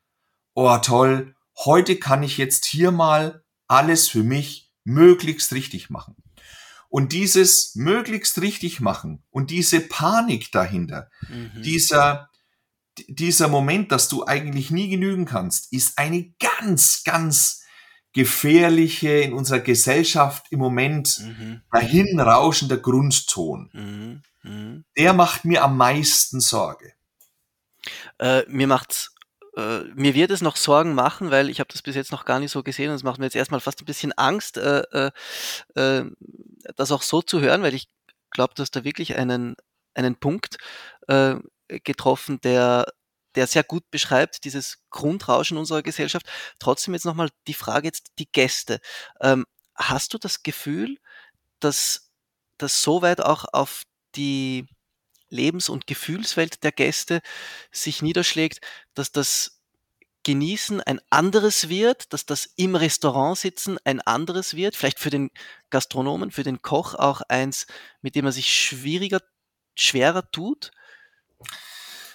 [0.54, 1.36] oh toll,
[1.66, 6.16] heute kann ich jetzt hier mal alles für mich möglichst richtig machen.
[6.90, 11.62] Und dieses möglichst richtig machen und diese Panik dahinter, mhm.
[11.62, 12.30] dieser,
[13.08, 17.64] dieser Moment, dass du eigentlich nie genügen kannst, ist eine ganz, ganz
[18.18, 21.62] gefährliche in unserer Gesellschaft im Moment mhm.
[21.72, 23.70] dahinrauschender Grundton.
[23.72, 24.22] Mhm.
[24.42, 24.86] Mhm.
[24.98, 26.94] Der macht mir am meisten Sorge.
[28.18, 29.14] Äh, mir macht's
[29.56, 32.40] äh, mir wird es noch Sorgen machen, weil ich habe das bis jetzt noch gar
[32.40, 35.12] nicht so gesehen und es macht mir jetzt erstmal fast ein bisschen Angst, äh, äh,
[35.76, 36.06] äh
[36.76, 37.88] das auch so zu hören, weil ich
[38.32, 39.56] glaube, du hast da wirklich einen,
[39.94, 40.58] einen Punkt
[41.68, 42.92] getroffen, der,
[43.38, 46.26] der sehr gut beschreibt, dieses Grundrauschen unserer Gesellschaft.
[46.60, 48.82] Trotzdem jetzt nochmal die Frage jetzt, die Gäste.
[49.22, 50.98] Ähm, hast du das Gefühl,
[51.60, 52.12] dass
[52.58, 53.84] das soweit auch auf
[54.16, 54.68] die
[55.30, 57.22] Lebens- und Gefühlswelt der Gäste
[57.72, 58.60] sich niederschlägt,
[58.96, 59.62] dass das
[60.24, 65.30] Genießen ein anderes wird, dass das im Restaurant sitzen ein anderes wird, vielleicht für den
[65.70, 67.68] Gastronomen, für den Koch auch eins,
[68.02, 69.22] mit dem er sich schwieriger,
[69.76, 70.72] schwerer tut?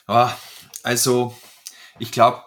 [0.09, 0.37] Ja,
[0.83, 1.37] also
[1.99, 2.43] ich glaube,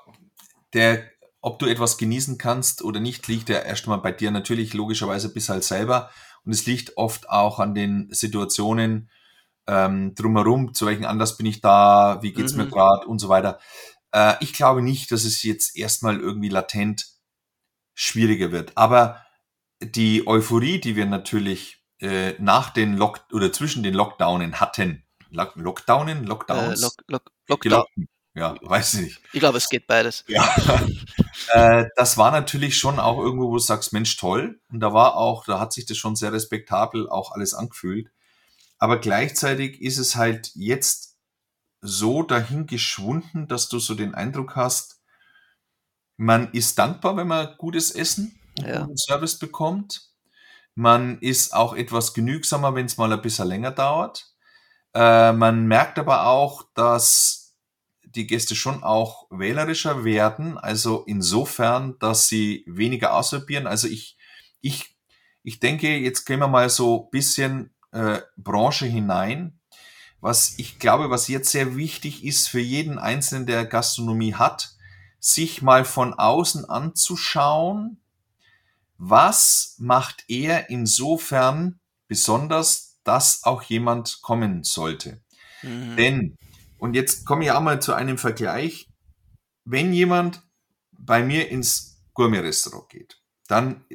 [0.73, 1.03] der,
[1.41, 5.33] ob du etwas genießen kannst oder nicht, liegt ja erst einmal bei dir natürlich logischerweise
[5.33, 6.09] bis halt selber.
[6.43, 9.09] Und es liegt oft auch an den Situationen,
[9.67, 12.65] ähm, drumherum, zu welchem Anlass bin ich da, wie geht's mhm.
[12.65, 13.59] mir gerade und so weiter.
[14.11, 17.07] Äh, ich glaube nicht, dass es jetzt erstmal irgendwie latent
[17.95, 18.73] schwieriger wird.
[18.75, 19.25] Aber
[19.81, 25.55] die Euphorie, die wir natürlich äh, nach den Lock oder zwischen den Lockdownen hatten, Lock
[25.55, 28.07] Lockdownen, Lockdowns, äh, Lock Lock Lockdown.
[28.35, 29.21] Ja, weiß ich nicht.
[29.31, 30.25] Ich glaube, es geht beides.
[30.27, 30.53] Ja.
[31.53, 34.59] äh, das war natürlich schon auch irgendwo, wo du sagst, Mensch, toll.
[34.69, 38.11] Und da war auch, da hat sich das schon sehr respektabel auch alles angefühlt.
[38.77, 41.15] Aber gleichzeitig ist es halt jetzt
[41.79, 45.01] so dahin geschwunden, dass du so den Eindruck hast,
[46.17, 48.81] man ist dankbar, wenn man gutes Essen und ja.
[48.81, 50.09] guten Service bekommt.
[50.73, 54.33] Man ist auch etwas genügsamer, wenn es mal ein bisschen länger dauert.
[54.93, 57.44] Äh, man merkt aber auch, dass
[58.15, 60.57] die Gäste schon auch wählerischer werden.
[60.57, 63.67] Also insofern, dass sie weniger ausprobieren.
[63.67, 64.17] Also ich,
[64.61, 64.95] ich,
[65.43, 69.59] ich denke, jetzt gehen wir mal so ein bisschen äh, Branche hinein.
[70.21, 74.75] Was ich glaube, was jetzt sehr wichtig ist für jeden Einzelnen, der Gastronomie hat,
[75.19, 78.01] sich mal von außen anzuschauen,
[78.97, 85.21] was macht er insofern besonders, dass auch jemand kommen sollte.
[85.61, 85.95] Mhm.
[85.95, 86.37] Denn,
[86.85, 88.87] und jetzt komme ich auch mal zu einem Vergleich,
[89.65, 90.41] wenn jemand
[90.91, 93.85] bei mir ins Gourmet-Restaurant geht dann,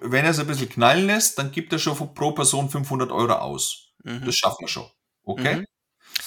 [0.00, 3.34] wenn er es ein bisschen knallen lässt, dann gibt er schon pro Person 500 Euro
[3.34, 3.92] aus.
[4.04, 4.24] Mhm.
[4.24, 4.90] Das schaffen wir schon.
[5.22, 5.56] Okay?
[5.56, 5.66] Mhm.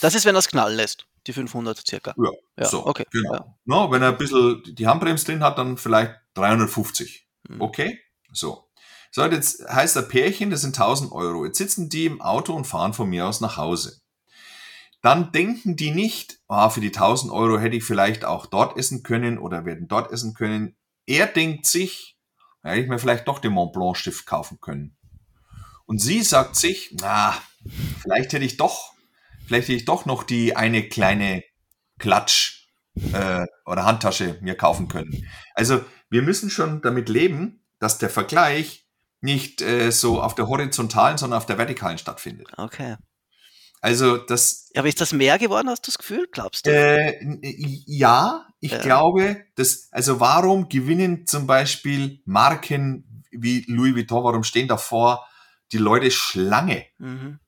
[0.02, 2.14] Das ist, wenn er es knallen lässt, die 500 circa.
[2.18, 3.06] Ja, Ja, so, okay.
[3.12, 3.34] genau.
[3.34, 3.58] Ja.
[3.66, 7.28] No, wenn er ein bisschen die Handbremse drin hat, dann vielleicht 350.
[7.50, 7.62] Mhm.
[7.62, 8.00] Okay?
[8.32, 8.70] So.
[9.12, 11.46] So, jetzt heißt der Pärchen, das sind 1000 Euro.
[11.46, 14.02] Jetzt sitzen die im Auto und fahren von mir aus nach Hause.
[15.04, 19.04] Dann denken die nicht, ah, für die 1000 Euro hätte ich vielleicht auch dort essen
[19.04, 20.78] können oder werden dort essen können.
[21.06, 22.18] Er denkt sich,
[22.64, 24.95] ja, hätte ich mir vielleicht doch den Mont Blanc Stift kaufen können.
[25.86, 27.38] Und sie sagt sich, na,
[28.01, 28.93] vielleicht hätte ich doch,
[29.45, 31.43] vielleicht hätte ich doch noch die eine kleine
[31.99, 32.70] Klatsch
[33.12, 35.28] äh, oder Handtasche mir kaufen können.
[35.54, 38.88] Also wir müssen schon damit leben, dass der Vergleich
[39.20, 42.47] nicht äh, so auf der horizontalen, sondern auf der vertikalen stattfindet.
[42.56, 42.95] Okay.
[43.84, 46.25] Also das, Aber ist das mehr geworden, hast du das Gefühl?
[46.31, 46.71] Glaubst du?
[46.71, 48.79] äh, n- ja, ich Ja.
[48.81, 55.27] glaube, dass, also warum gewinnen zum Beispiel Marken wie Louis Vuitton, warum stehen davor
[55.73, 56.86] die Leute Schlange?
[56.97, 57.39] Mhm.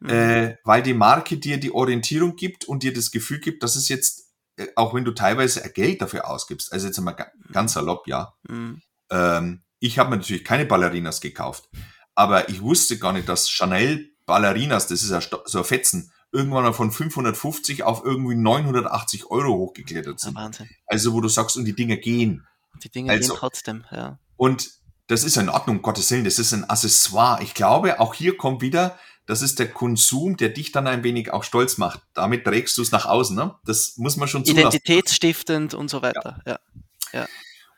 [0.00, 0.08] Mhm.
[0.08, 3.88] Äh, weil die Marke dir die Orientierung gibt und dir das Gefühl gibt, dass es
[3.88, 8.06] jetzt, äh, auch wenn du teilweise Geld dafür ausgibst, also jetzt einmal ga- ganz salopp,
[8.06, 8.80] ja, Mhm.
[9.10, 11.68] ähm, ich habe mir natürlich keine Ballerinas gekauft,
[12.14, 16.62] aber ich wusste gar nicht, dass Chanel Ballerinas, das ist ja so ein Fetzen, irgendwann
[16.64, 20.34] mal von 550 auf irgendwie 980 Euro hochgeklettert Ja, sind.
[20.36, 20.68] Wahnsinn.
[20.86, 22.46] Also wo du sagst, und die Dinger gehen.
[22.82, 24.18] Die Dinge Also- gehen trotzdem, ja.
[24.36, 24.70] Und
[25.08, 27.42] das ist in Ordnung, um Gottes Willen, das ist ein Accessoire.
[27.42, 31.32] Ich glaube, auch hier kommt wieder, das ist der Konsum, der dich dann ein wenig
[31.32, 32.00] auch stolz macht.
[32.14, 33.34] Damit trägst du es nach außen.
[33.36, 33.54] Ne?
[33.64, 34.68] Das muss man schon zulassen.
[34.68, 36.40] Identitätsstiftend und so weiter.
[36.46, 37.26] Ja.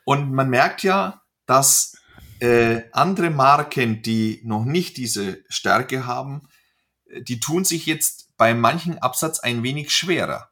[0.05, 1.95] Und man merkt ja, dass
[2.39, 6.47] äh, andere Marken, die noch nicht diese Stärke haben,
[7.07, 10.49] äh, die tun sich jetzt bei manchen Absatz ein wenig schwerer.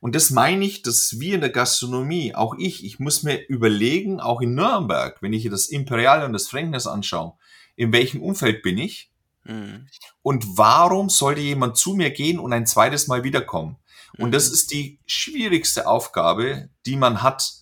[0.00, 4.20] Und das meine ich, dass wir in der Gastronomie, auch ich, ich muss mir überlegen,
[4.20, 7.34] auch in Nürnberg, wenn ich hier das Imperial und das Fränknis anschaue,
[7.76, 9.10] in welchem Umfeld bin ich
[9.44, 9.88] Mhm.
[10.22, 13.76] und warum sollte jemand zu mir gehen und ein zweites Mal wiederkommen?
[14.18, 14.54] Und das Mhm.
[14.54, 17.52] ist die schwierigste Aufgabe, die man hat,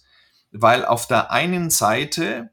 [0.50, 2.50] weil auf der einen Seite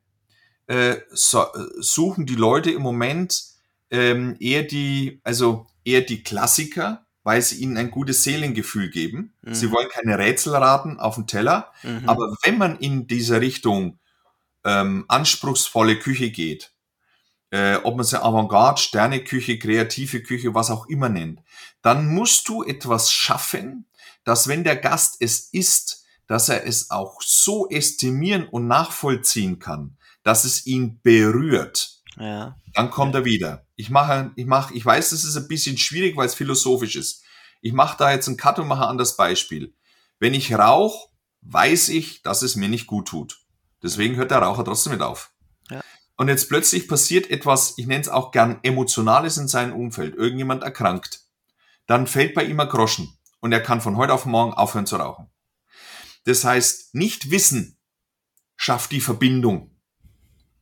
[0.68, 3.44] äh, so, äh, suchen die Leute im Moment
[3.90, 9.34] ähm, eher die, also eher die Klassiker, weil sie ihnen ein gutes Seelengefühl geben.
[9.42, 9.54] Mhm.
[9.54, 12.08] Sie wollen keine Rätselraten auf dem Teller, Mhm.
[12.08, 14.00] aber wenn man in dieser Richtung
[14.66, 16.72] ähm, anspruchsvolle Küche geht,
[17.52, 21.42] äh, ob man sie Avantgarde, Sterneküche, kreative Küche, was auch immer nennt,
[21.82, 23.86] dann musst du etwas schaffen,
[24.26, 29.98] dass wenn der Gast es isst, dass er es auch so estimieren und nachvollziehen kann,
[30.28, 32.02] dass es ihn berührt.
[32.20, 32.60] ja.
[32.74, 33.66] Dann kommt er wieder.
[33.78, 37.24] Ich mache, ich mache, ich weiß, das ist ein bisschen schwierig, weil es philosophisch ist.
[37.62, 39.74] Ich mache da jetzt einen Cut und mache ein anderes Beispiel.
[40.20, 41.08] Wenn ich rauche,
[41.44, 43.40] weiß ich, dass es mir nicht gut tut.
[43.82, 45.32] Deswegen hört der Raucher trotzdem mit auf.
[45.72, 45.80] Ja.
[46.18, 50.14] Und jetzt plötzlich passiert etwas, ich nenne es auch gern Emotionales in seinem Umfeld.
[50.14, 51.22] Irgendjemand erkrankt.
[51.86, 54.98] Dann fällt bei ihm ein Groschen und er kann von heute auf morgen aufhören zu
[54.98, 55.30] rauchen.
[56.26, 57.80] Das heißt, nicht Wissen
[58.58, 59.77] schafft die Verbindung.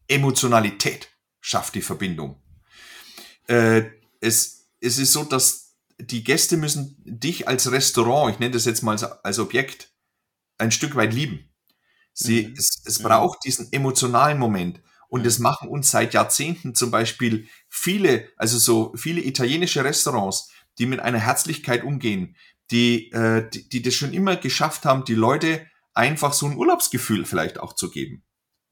[0.07, 1.09] Emotionalität
[1.41, 2.41] schafft die Verbindung.
[3.47, 3.83] Äh,
[4.21, 8.81] es, es ist so, dass die Gäste müssen dich als Restaurant, ich nenne das jetzt
[8.81, 9.91] mal als, als Objekt,
[10.57, 11.49] ein Stück weit lieben.
[12.13, 12.53] Sie, Mhm.
[12.57, 13.03] es, es Mhm.
[13.03, 14.81] braucht diesen emotionalen Moment.
[15.09, 20.49] Und das machen uns seit Jahrzehnten zum Beispiel viele, also so viele italienische Restaurants,
[20.79, 22.35] die mit einer Herzlichkeit umgehen,
[22.71, 27.25] die, äh, die, die das schon immer geschafft haben, die Leute einfach so ein Urlaubsgefühl
[27.25, 28.23] vielleicht auch zu geben.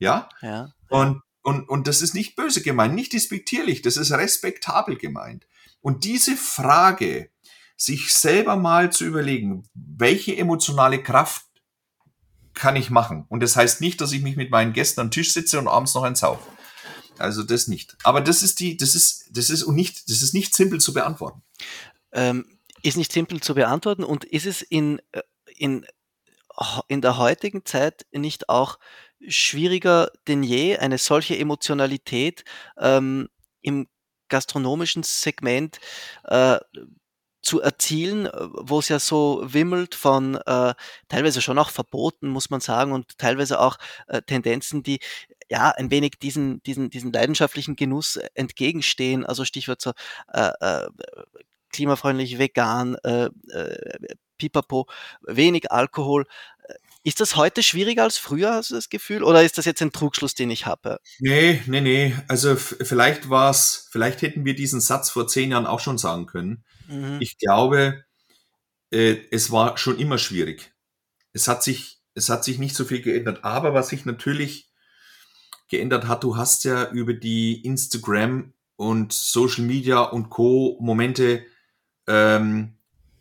[0.04, 0.30] Ja?
[0.42, 0.74] Ja.
[0.90, 5.48] Und, und, und das ist nicht böse gemeint, nicht despektierlich, das ist respektabel gemeint.
[5.82, 7.30] Und diese Frage,
[7.76, 11.46] sich selber mal zu überlegen, welche emotionale Kraft
[12.54, 13.26] kann ich machen?
[13.30, 15.94] Und das heißt nicht, dass ich mich mit meinen Gästen am Tisch sitze und abends
[15.96, 16.40] noch eins sauf.
[17.18, 17.98] Also das nicht.
[18.04, 20.94] Aber das ist die, das ist, das ist und nicht, das ist nicht simpel zu
[20.94, 21.42] beantworten.
[22.12, 22.46] Ähm,
[22.84, 25.22] ist nicht simpel zu beantworten und ist es in, äh,
[25.58, 25.86] in,
[26.88, 28.78] in der heutigen Zeit nicht auch
[29.28, 32.44] schwieriger denn je, eine solche Emotionalität
[32.78, 33.30] ähm,
[33.62, 33.88] im
[34.30, 35.80] gastronomischen Segment
[36.26, 36.60] äh,
[37.42, 40.74] zu erzielen, äh, wo es ja so wimmelt von äh,
[41.10, 45.00] teilweise schon auch Verboten, muss man sagen, und teilweise auch äh, Tendenzen, die
[45.50, 49.26] ja ein wenig diesen, diesen, diesen leidenschaftlichen Genuss entgegenstehen.
[49.26, 49.92] Also Stichwort so
[50.34, 50.88] äh, äh,
[51.72, 54.88] klimafreundlich, vegan, äh, äh, pipapo,
[55.22, 56.26] wenig Alkohol.
[57.04, 59.24] Ist das heute schwieriger als früher, hast du das Gefühl?
[59.24, 61.00] Oder ist das jetzt ein Trugschluss, den ich habe?
[61.20, 62.16] Nee, nee, nee.
[62.28, 66.64] Also vielleicht war's, vielleicht hätten wir diesen Satz vor zehn Jahren auch schon sagen können.
[66.88, 67.18] Mhm.
[67.20, 68.06] Ich glaube,
[68.92, 70.72] äh, es war schon immer schwierig.
[71.34, 73.44] Es hat sich, es hat sich nicht so viel geändert.
[73.44, 74.74] Aber was sich natürlich
[75.74, 76.24] geändert hat.
[76.24, 80.78] Du hast ja über die Instagram und Social Media und Co.
[80.80, 81.44] Momente
[82.08, 82.76] ähm,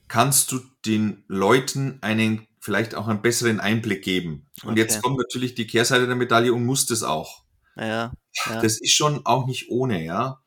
[0.06, 4.48] kannst du den Leuten einen vielleicht auch einen besseren Einblick geben.
[4.62, 4.80] Und Okay.
[4.80, 7.42] jetzt kommt natürlich die Kehrseite der Medaille und muss das auch.
[7.76, 8.12] Ja,
[8.46, 8.60] ja.
[8.62, 10.40] Das ist schon auch nicht ohne, ja.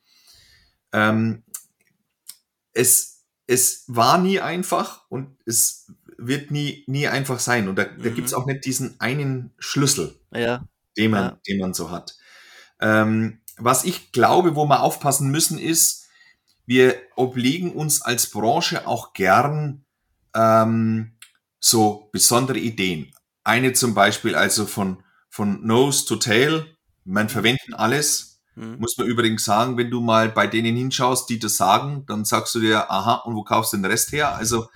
[0.93, 1.43] Ähm,
[2.73, 7.67] es, es war nie einfach und es wird nie, nie einfach sein.
[7.67, 8.15] Und da, da Mhm.
[8.15, 10.63] gibt's auch nicht diesen einen Schlüssel, ja,
[10.97, 11.39] den man, Ja.
[11.47, 12.15] den man so hat.
[12.79, 16.07] Ähm, was ich glaube, wo wir aufpassen müssen, ist,
[16.65, 19.83] wir obliegen uns als Branche auch gern
[20.33, 21.14] ähm,
[21.65, 23.11] so besondere Ideen.
[23.43, 26.77] Eine zum Beispiel also von, von Nose to Tail.
[27.05, 28.39] Man verwenden alles.
[28.53, 32.23] hm, Muss man übrigens sagen, wenn du mal bei denen hinschaust, die das sagen, dann
[32.23, 34.35] sagst du dir, aha, und wo kaufst du den Rest her?
[34.35, 34.67] Also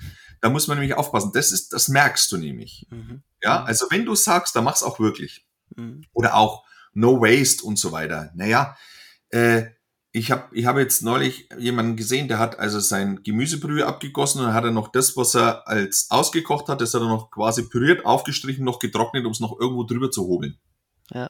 [0.42, 1.32] da muss man nämlich aufpassen.
[1.34, 2.88] Das ist, das merkst du nämlich.
[2.90, 5.46] mhm, Ja, also wenn du sagst, dann mach's auch wirklich.
[5.76, 6.64] mhm, Oder auch
[6.94, 8.32] No Waste und so weiter.
[8.34, 8.76] Naja,
[9.30, 9.66] äh,
[10.20, 14.48] ich habe ich hab jetzt neulich jemanden gesehen, der hat also sein Gemüsebrühe abgegossen und
[14.48, 17.64] dann hat er noch das, was er als ausgekocht hat, das hat er noch quasi
[17.64, 20.58] püriert, aufgestrichen, noch getrocknet, um es noch irgendwo drüber zu hobeln.
[21.12, 21.30] Ja.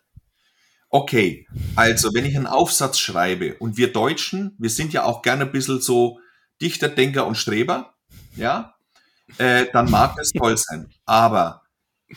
[0.90, 5.46] Okay, also wenn ich einen Aufsatz schreibe und wir Deutschen, wir sind ja auch gerne
[5.46, 6.20] ein bisschen so
[6.60, 7.94] Dichter, Denker und Streber,
[8.36, 8.74] ja,
[9.38, 10.88] äh, dann mag das toll sein.
[11.06, 11.62] Aber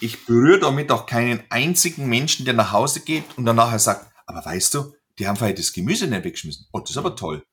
[0.01, 4.11] ich berühre damit auch keinen einzigen Menschen, der nach Hause geht und dann nachher sagt,
[4.25, 6.67] aber weißt du, die haben vielleicht das Gemüse nicht weggeschmissen.
[6.73, 7.45] Oh, das ist aber toll.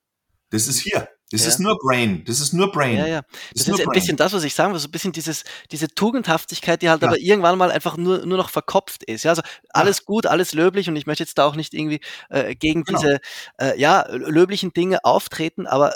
[0.52, 1.08] Das ist hier.
[1.32, 1.48] Das Ja.
[1.50, 2.24] ist nur Brain.
[2.26, 2.98] Das ist nur Brain.
[2.98, 3.22] Ja, ja.
[3.22, 3.94] Das Das ist ein Brain.
[3.94, 7.08] bisschen das, was ich sagen will, so ein bisschen dieses, diese Tugendhaftigkeit, die halt Ja.
[7.08, 9.24] aber irgendwann mal einfach nur, nur noch verkopft ist.
[9.26, 12.00] Ja, also alles gut, alles löblich und ich möchte jetzt da auch nicht irgendwie
[12.30, 13.00] äh, gegen Genau.
[13.00, 13.20] diese
[13.60, 15.96] äh, ja, löblichen Dinge auftreten, aber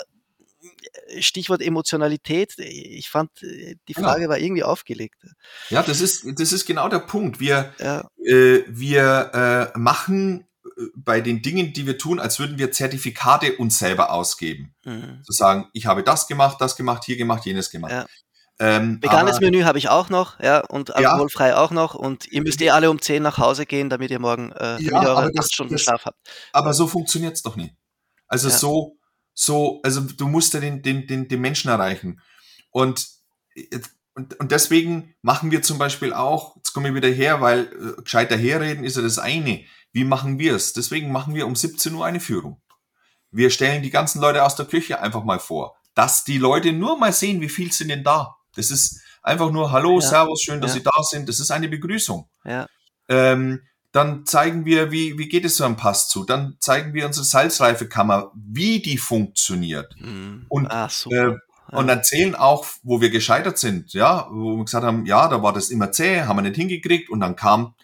[1.08, 4.06] äh, Stichwort Emotionalität, ich fand, äh, die Genau.
[4.08, 5.16] Frage war irgendwie aufgelegt.
[5.68, 7.40] Ja, das ist, das ist genau der Punkt.
[7.40, 10.46] Wir, Ja, äh, wir äh, machen
[10.96, 14.74] bei den Dingen, die wir tun, als würden wir Zertifikate uns selber ausgeben.
[14.84, 15.22] mhm.
[15.24, 17.92] Zu sagen, ich habe das gemacht, das gemacht, hier gemacht, jenes gemacht.
[17.92, 18.06] Ja.
[18.60, 20.94] Ähm, Veganes aber- Menü habe ich auch noch, ja, und Ja.
[20.94, 21.94] alkoholfrei auch noch.
[21.94, 25.16] Und ihr müsst eh alle um 10 nach Hause gehen, damit ihr morgen äh, aber
[25.16, 26.18] eure das- 8 Stunden das- Schlaf habt.
[26.52, 27.74] Aber so funktioniert's doch nicht.
[28.28, 28.56] Also Ja.
[28.56, 28.96] so,
[29.34, 32.20] so, also du musst ja den, den, den, den Menschen erreichen.
[32.70, 33.08] Und,
[34.14, 37.60] und, und deswegen machen wir zum Beispiel auch, jetzt komme ich wieder her, weil
[37.98, 39.64] äh, gescheiter herreden ist ja das eine.
[39.94, 40.74] Wie machen wir es?
[40.74, 42.60] Deswegen machen wir um 17 Uhr eine Führung.
[43.30, 46.98] Wir stellen die ganzen Leute aus der Küche einfach mal vor, dass die Leute nur
[46.98, 48.36] mal sehen, wie viel sind denn da.
[48.56, 50.06] Das ist einfach nur Hallo, Ja.
[50.08, 50.78] Servus, schön, dass Ja.
[50.78, 51.28] Sie da sind.
[51.28, 52.28] Das ist eine Begrüßung.
[52.44, 52.66] Ja,
[53.08, 56.24] Ähm, dann zeigen wir, wie, wie geht es so am Pass zu.
[56.24, 59.94] Dann zeigen wir unsere Salzreifekammer, wie die funktioniert.
[60.00, 60.46] mhm.
[60.48, 61.36] Und, super.
[61.70, 63.92] Äh, Und erzählen auch, wo wir gescheitert sind.
[63.94, 67.08] Ja, wo wir gesagt haben, ja, da war das immer zäh, haben wir nicht hingekriegt.
[67.10, 67.74] Und dann kam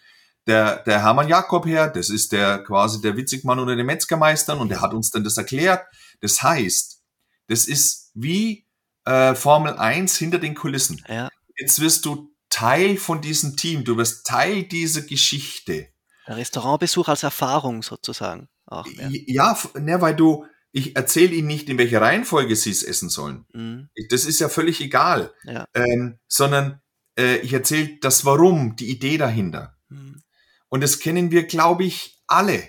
[0.51, 4.67] der, der Hermann Jakob her, das ist der quasi der Witzigmann unter den Metzgermeistern und
[4.69, 5.85] der hat uns dann das erklärt.
[6.19, 7.01] Das heißt,
[7.47, 8.67] das ist wie
[9.05, 11.03] äh, Formel 1 hinter den Kulissen.
[11.07, 11.29] ja.
[11.57, 15.89] Jetzt wirst du Teil von diesem Team, du wirst Teil dieser Geschichte.
[16.27, 18.87] Der Restaurantbesuch als Erfahrung sozusagen auch.
[18.87, 19.57] Ja.
[19.79, 23.45] Ne, weil du, ich erzähle ihnen nicht, in welcher Reihenfolge sie es essen sollen.
[23.53, 23.89] Mhm.
[24.09, 25.33] Das ist ja völlig egal.
[25.43, 25.65] Ja.
[25.75, 26.81] Ähm, sondern
[27.17, 29.77] äh, ich erzähle das Warum, die Idee dahinter.
[29.89, 30.20] Mhm.
[30.71, 32.63] Und das kennen wir, glaube ich, alle.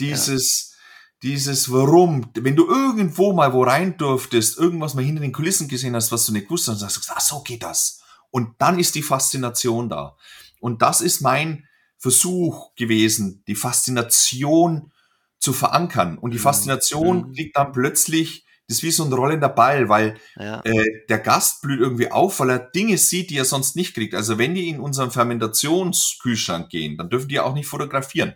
[0.00, 0.74] Dieses,
[1.22, 2.30] dieses Warum.
[2.34, 6.24] Wenn du irgendwo mal wo rein durftest, irgendwas mal hinter den Kulissen gesehen hast, was
[6.26, 8.00] du nicht gewusst hast, dann sagst du, ach, so geht das.
[8.30, 10.16] Und dann ist die Faszination da.
[10.60, 14.90] Und das ist mein Versuch gewesen, die Faszination
[15.38, 16.16] zu verankern.
[16.18, 16.42] Und die Mhm.
[16.42, 17.32] Faszination Mhm.
[17.34, 20.60] kriegt dann plötzlich, das ist wie so ein rollender Ball, weil Ja.
[20.64, 24.14] äh, der Gast blüht irgendwie auf, weil er Dinge sieht, die er sonst nicht kriegt.
[24.14, 28.34] Also wenn die in unseren Fermentationskühlschrank gehen, dann dürfen die auch nicht fotografieren,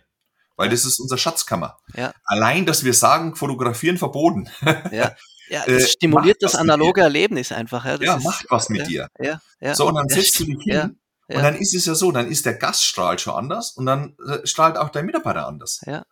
[0.55, 1.77] weil das ist unsere Schatzkammer.
[1.95, 2.13] Ja.
[2.25, 4.49] Allein, dass wir sagen, fotografieren verboten.
[4.91, 5.15] Ja,
[5.49, 7.85] ja Äh, das stimuliert macht das analoge Erlebnis einfach.
[7.85, 9.07] Ja, das ist, macht was mit dir.
[9.19, 9.75] Ja, ja.
[9.75, 10.99] So, und dann setzt du dich hin
[11.29, 14.45] und dann ist es ja so, dann ist der Gaststrahl schon anders und dann äh,
[14.45, 15.81] strahlt auch dein Mitarbeiter anders.
[15.85, 16.05] Ja.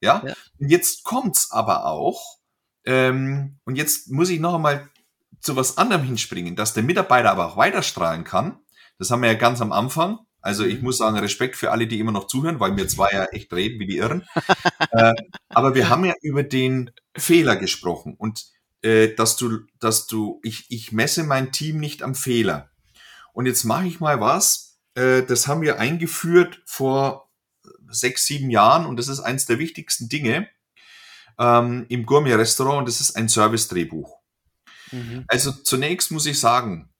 [0.00, 0.22] Ja.
[0.26, 0.34] Ja.
[0.58, 2.35] Und jetzt kommt's aber auch,
[2.86, 4.88] ähm, und jetzt muss ich noch einmal
[5.40, 8.58] zu was anderem hinspringen, dass der Mitarbeiter aber auch weiterstrahlen kann.
[8.98, 10.18] Das haben wir ja ganz am Anfang.
[10.40, 10.84] Also ich Mhm.
[10.84, 13.80] muss sagen, Respekt für alle, die immer noch zuhören, weil wir zwei ja echt reden
[13.80, 14.24] wie die Irren.
[14.92, 15.12] äh,
[15.48, 18.44] aber wir haben ja über den Fehler gesprochen und
[18.82, 22.70] äh, dass du, dass du, ich, ich messe mein Team nicht am Fehler.
[23.32, 27.30] Und jetzt mache ich mal was, äh, das haben wir eingeführt vor
[27.88, 30.48] sechs, sieben Jahren und das ist eins der wichtigsten Dinge
[31.38, 34.18] ähm, im Gourmet-Restaurant und das ist ein Service-Drehbuch.
[34.92, 35.24] Mhm.
[35.28, 36.92] Also zunächst muss ich sagen,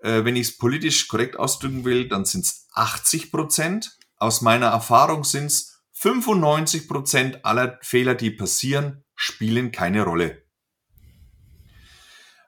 [0.00, 3.96] äh, wenn ich es politisch korrekt ausdrücken will, dann sind es 80 Prozent.
[4.16, 10.42] Aus meiner Erfahrung sind es 95% aller Fehler, die passieren, spielen keine Rolle.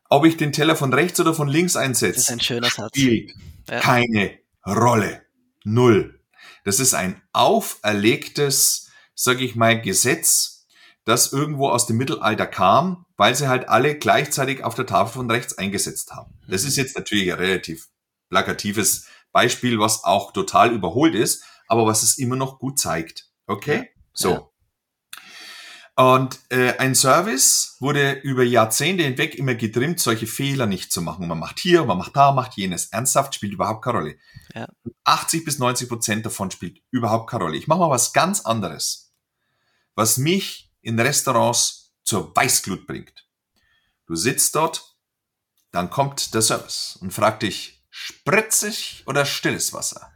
[0.09, 3.33] Ob ich den Teller von rechts oder von links einsetze, ein spielt
[3.69, 3.81] Ja.
[3.81, 5.23] keine Rolle.
[5.65, 6.21] Null.
[6.65, 10.60] Das ist ein auferlegtes, sag ich mal, Gesetz,
[11.05, 15.31] das irgendwo aus dem Mittelalter kam, weil sie halt alle gleichzeitig auf der Tafel von
[15.31, 16.39] rechts eingesetzt haben.
[16.49, 17.89] Das ist jetzt natürlich ein relativ
[18.29, 23.31] plakatives Beispiel, was auch total überholt ist, aber was es immer noch gut zeigt.
[23.47, 23.91] Okay?
[24.13, 24.31] So.
[24.31, 24.47] Ja.
[25.97, 31.29] Und äh, ein Service wurde über Jahrzehnte hinweg immer getrimmt, solche Fehler nicht zu machen.
[31.29, 32.87] Man macht hier, man macht da, macht jenes.
[32.87, 34.17] Ernsthaft spielt überhaupt keine Rolle.
[34.55, 34.67] Ja.
[35.05, 37.59] 80 bis 90 Prozent davon spielt überhaupt keine Rolle.
[37.59, 39.13] Ich mache mal was ganz anderes,
[39.95, 43.29] was mich in Restaurants zur Weißglut bringt.
[44.07, 44.97] Du sitzt dort,
[45.73, 50.13] dann kommt der Service und fragt dich, spritzig oder stilles Wasser?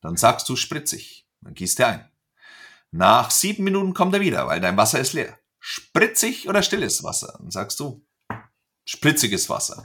[0.00, 2.12] Dann sagst du spritzig, dann gießt er ein.
[2.90, 5.38] Nach sieben Minuten kommt er wieder, weil dein Wasser ist leer.
[5.58, 7.36] Spritzig oder stilles Wasser?
[7.38, 8.06] Dann sagst du,
[8.84, 9.84] spritziges Wasser.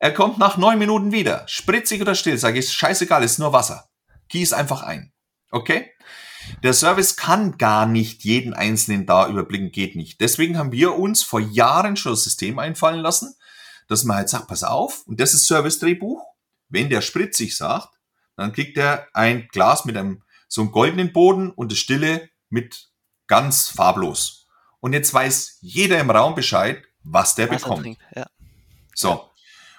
[0.00, 1.46] Er kommt nach neun Minuten wieder.
[1.46, 2.38] Spritzig oder still?
[2.38, 3.88] Sag ich, scheißegal, ist nur Wasser.
[4.28, 5.12] Gieß einfach ein.
[5.50, 5.90] Okay?
[6.62, 10.20] Der Service kann gar nicht jeden einzelnen da überblicken, geht nicht.
[10.20, 13.34] Deswegen haben wir uns vor Jahren schon das System einfallen lassen,
[13.88, 16.22] dass man halt sagt, pass auf, und das ist Service-Drehbuch.
[16.68, 17.88] Wenn der spritzig sagt,
[18.36, 22.88] dann kriegt er ein Glas mit einem so einem goldenen Boden und das Stille mit
[23.26, 24.46] ganz farblos.
[24.80, 27.82] Und jetzt weiß jeder im Raum Bescheid, was der Wasser bekommt.
[27.82, 28.02] trinkt.
[28.14, 28.26] Ja.
[28.94, 29.30] So.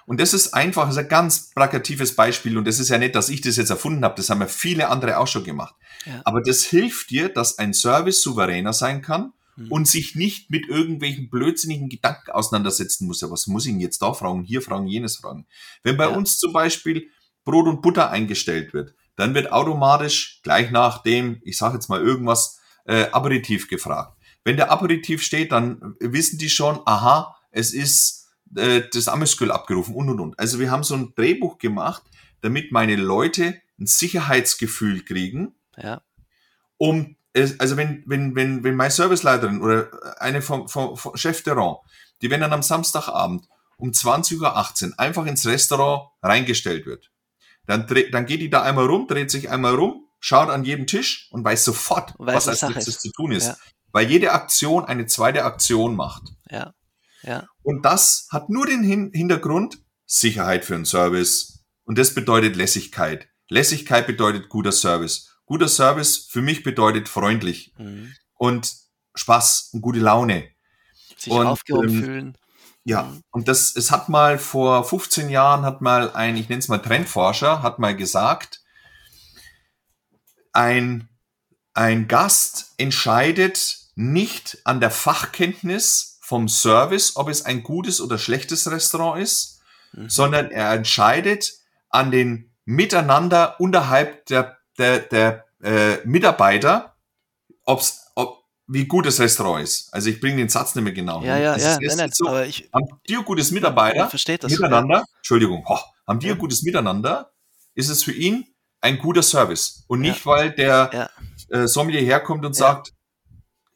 [0.09, 2.57] Und das ist einfach, das ist ein ganz plakatives Beispiel.
[2.57, 4.15] Und das ist ja nicht, dass ich das jetzt erfunden habe.
[4.15, 5.75] Das haben ja viele andere auch schon gemacht.
[6.05, 6.21] Ja.
[6.25, 9.71] Aber das hilft dir, dass ein Service souveräner sein kann Mhm.
[9.71, 13.21] und sich nicht mit irgendwelchen blödsinnigen Gedanken auseinandersetzen muss.
[13.21, 15.45] Ja, was muss ich denn jetzt da fragen, hier fragen, jenes fragen?
[15.83, 16.15] Wenn bei Ja.
[16.15, 17.09] uns zum Beispiel
[17.43, 22.01] Brot und Butter eingestellt wird, dann wird automatisch gleich nach dem, ich sage jetzt mal
[22.01, 24.17] irgendwas, äh, Aperitif gefragt.
[24.43, 29.95] Wenn der Aperitif steht, dann wissen die schon, aha, es ist äh, das Amüskül abgerufen
[29.95, 30.39] und und und.
[30.39, 32.03] Also wir haben so ein Drehbuch gemacht,
[32.41, 36.01] damit meine Leute ein Sicherheitsgefühl kriegen, Ja.
[36.77, 39.89] um es, also wenn, wenn, wenn, wenn meine Serviceleiterin oder
[40.21, 41.75] eine vom, vom, vom Chef de Rang,
[42.21, 43.47] die wenn dann am Samstagabend
[43.77, 44.39] um 20.18
[44.91, 47.11] Uhr einfach ins Restaurant reingestellt wird,
[47.65, 51.29] dann, dann geht die da einmal rum, dreht sich einmal rum, schaut an jedem Tisch
[51.31, 53.47] und weiß sofort, Weiß, was als nächstes zu tun ist.
[53.47, 53.57] Ja.
[53.91, 56.23] Weil jede Aktion eine zweite Aktion macht.
[56.49, 56.73] Ja.
[57.21, 57.47] Ja.
[57.69, 61.59] Und das hat nur den Hin Hintergrund Sicherheit für einen Service.
[61.83, 63.29] Und das bedeutet Lässigkeit.
[63.47, 65.37] Lässigkeit bedeutet guter Service.
[65.45, 68.15] Guter Service für mich bedeutet freundlich Mhm.
[68.33, 68.75] und
[69.13, 70.49] Spaß und gute Laune.
[71.15, 72.37] Sich Und, aufgehoben ähm, fühlen.
[72.85, 73.21] Ja, Mhm.
[73.29, 76.79] und das, es hat mal vor 15 Jahren hat mal ein, ich nenne es mal
[76.79, 78.63] Trendforscher, hat mal gesagt,
[80.53, 81.07] ein,
[81.75, 88.69] ein Gast entscheidet nicht an der Fachkenntnis vom Service, ob es ein gutes oder schlechtes
[88.69, 89.55] Restaurant ist,
[89.93, 90.07] Mhm.
[90.09, 91.51] sondern er entscheidet
[91.89, 96.95] an den Miteinander unterhalb der, der, der äh, Mitarbeiter,
[97.65, 99.91] ob's, ob, wie gut das Restaurant ist.
[99.91, 101.23] Also ich bringe den Satz nicht mehr genau.
[101.23, 101.43] Ja, hin.
[101.43, 101.79] ja, Das ja.
[101.81, 104.51] Nein, nein, so, aber ich haben die ein gutes Mitarbeiter ich verstehe das.
[104.51, 106.33] miteinander, Entschuldigung, ho, haben die Ja.
[106.33, 107.31] ein gutes Miteinander,
[107.73, 108.45] ist es für ihn
[108.81, 109.83] ein guter Service.
[109.87, 110.11] Und Ja.
[110.11, 111.09] nicht, weil der Ja.
[111.57, 112.59] äh, Sommelier herkommt und Ja.
[112.67, 112.91] sagt,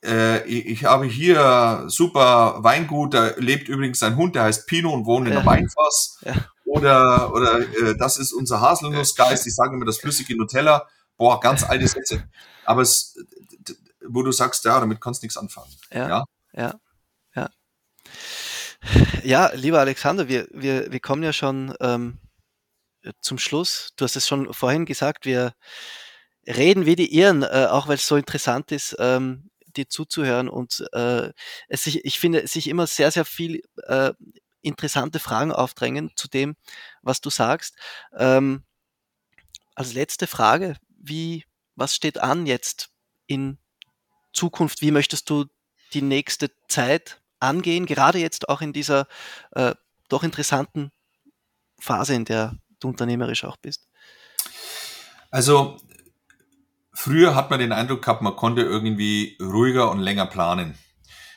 [0.04, 5.06] äh, ich, habe hier super Weingut, da lebt übrigens ein Hund, der heißt Pino und
[5.06, 5.40] wohnt in Ja.
[5.40, 6.20] einem Weinfass.
[6.26, 6.34] Ja.
[6.66, 10.88] Oder, oder äh, das ist unser Haselnussgeist, ich sage immer das flüssige Nutella.
[11.18, 12.24] Boah, ganz alte Sätze.
[12.66, 13.18] Aber es,
[14.06, 15.72] wo du sagst, ja, damit kannst du nichts anfangen.
[15.92, 16.08] Ja.
[16.08, 16.26] Ja.
[16.54, 16.80] Ja.
[17.36, 17.50] Ja.
[19.24, 22.20] Ja, lieber Alexander, wir, wir, wir kommen ja schon ähm,
[23.22, 23.94] zum Schluss.
[23.96, 25.54] Du hast es schon vorhin gesagt, wir
[26.46, 30.86] reden wie die Irren, äh, auch weil es so interessant ist, ähm, dir zuzuhören und
[30.94, 31.32] äh,
[31.68, 34.14] es sich, ich finde, sich immer sehr, sehr viel äh,
[34.62, 36.56] interessante Fragen aufdrängen zu dem,
[37.02, 37.76] was du sagst.
[38.18, 38.64] Ähm,
[39.76, 41.46] als letzte Frage, wie,
[41.76, 42.90] was steht an jetzt
[43.28, 43.58] in
[44.32, 44.82] Zukunft?
[44.82, 45.46] Wie möchtest du
[45.94, 49.08] die nächste Zeit angehen, gerade jetzt auch in dieser
[49.52, 49.76] äh,
[50.10, 50.92] doch interessanten
[51.80, 53.88] Phase, in der du unternehmerisch auch bist?
[55.30, 55.78] Also
[57.04, 60.76] früher hat man den Eindruck gehabt, man konnte irgendwie ruhiger und länger planen.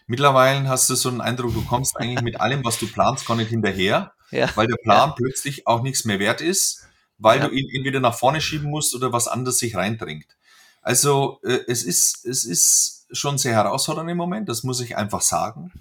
[0.07, 3.37] Mittlerweile hast du so einen Eindruck, du kommst eigentlich mit allem, was du planst, gar
[3.37, 6.87] nicht hinterher, Ja, weil der Plan plötzlich auch nichts mehr wert ist,
[7.19, 7.49] weil Ja.
[7.49, 10.37] du ihn entweder nach vorne schieben musst oder was anderes sich reindringt.
[10.83, 15.21] Also äh, es ist es ist schon sehr herausfordernd im Moment, das muss ich einfach
[15.21, 15.73] sagen.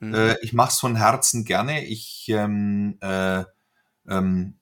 [0.00, 0.14] Mhm.
[0.14, 1.84] Äh, ich mache es von Herzen gerne.
[1.84, 3.44] Ich ähm, äh,
[4.08, 4.54] ähm,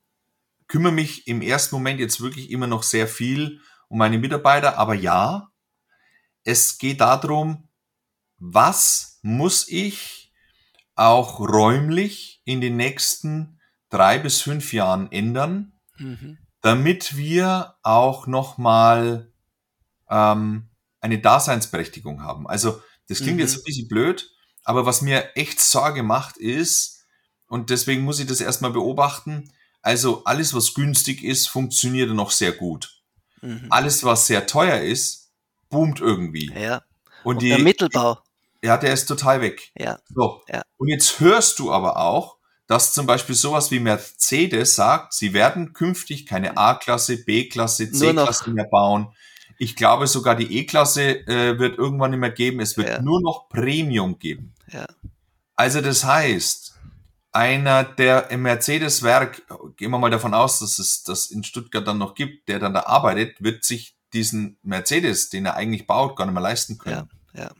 [0.68, 4.94] kümmere mich im ersten Moment jetzt wirklich immer noch sehr viel um meine Mitarbeiter, aber
[4.94, 5.50] ja,
[6.44, 7.68] es geht darum,
[8.38, 10.32] was muss ich
[10.94, 13.60] auch räumlich in den nächsten
[13.90, 16.38] drei bis fünf Jahren ändern, Mhm.
[16.60, 19.32] damit wir auch nochmal
[20.10, 20.68] ähm,
[21.00, 22.46] eine Daseinsberechtigung haben.
[22.46, 23.40] Also das klingt Mhm.
[23.40, 24.30] jetzt ein bisschen blöd,
[24.64, 27.04] aber was mir echt Sorge macht ist,
[27.48, 32.52] und deswegen muss ich das erstmal beobachten, also alles, was günstig ist, funktioniert noch sehr
[32.52, 33.02] gut.
[33.42, 33.66] Mhm.
[33.70, 35.30] Alles, was sehr teuer ist,
[35.68, 36.52] boomt irgendwie.
[36.54, 36.82] Ja.
[37.24, 38.18] Und, Und die, der Mittelbau.
[38.62, 39.70] ja, der ist total weg.
[39.76, 39.98] Ja.
[40.14, 40.42] So.
[40.48, 40.62] Ja.
[40.76, 45.72] Und jetzt hörst du aber auch, dass zum Beispiel sowas wie Mercedes sagt, sie werden
[45.72, 49.08] künftig keine A-Klasse, B-Klasse, C-Klasse mehr bauen.
[49.58, 52.60] Ich glaube sogar die E-Klasse äh, wird irgendwann nicht mehr geben.
[52.60, 53.00] Es wird Ja.
[53.02, 54.52] nur noch Premium geben.
[54.72, 54.86] Ja.
[55.54, 56.75] Also das heißt,
[57.36, 59.42] einer, der im Mercedes-Werk,
[59.76, 62.74] gehen wir mal davon aus, dass es das in Stuttgart dann noch gibt, der dann
[62.74, 67.08] da arbeitet, wird sich diesen Mercedes, den er eigentlich baut, gar nicht mehr leisten können.
[67.34, 67.42] Ja.
[67.42, 67.50] Ja.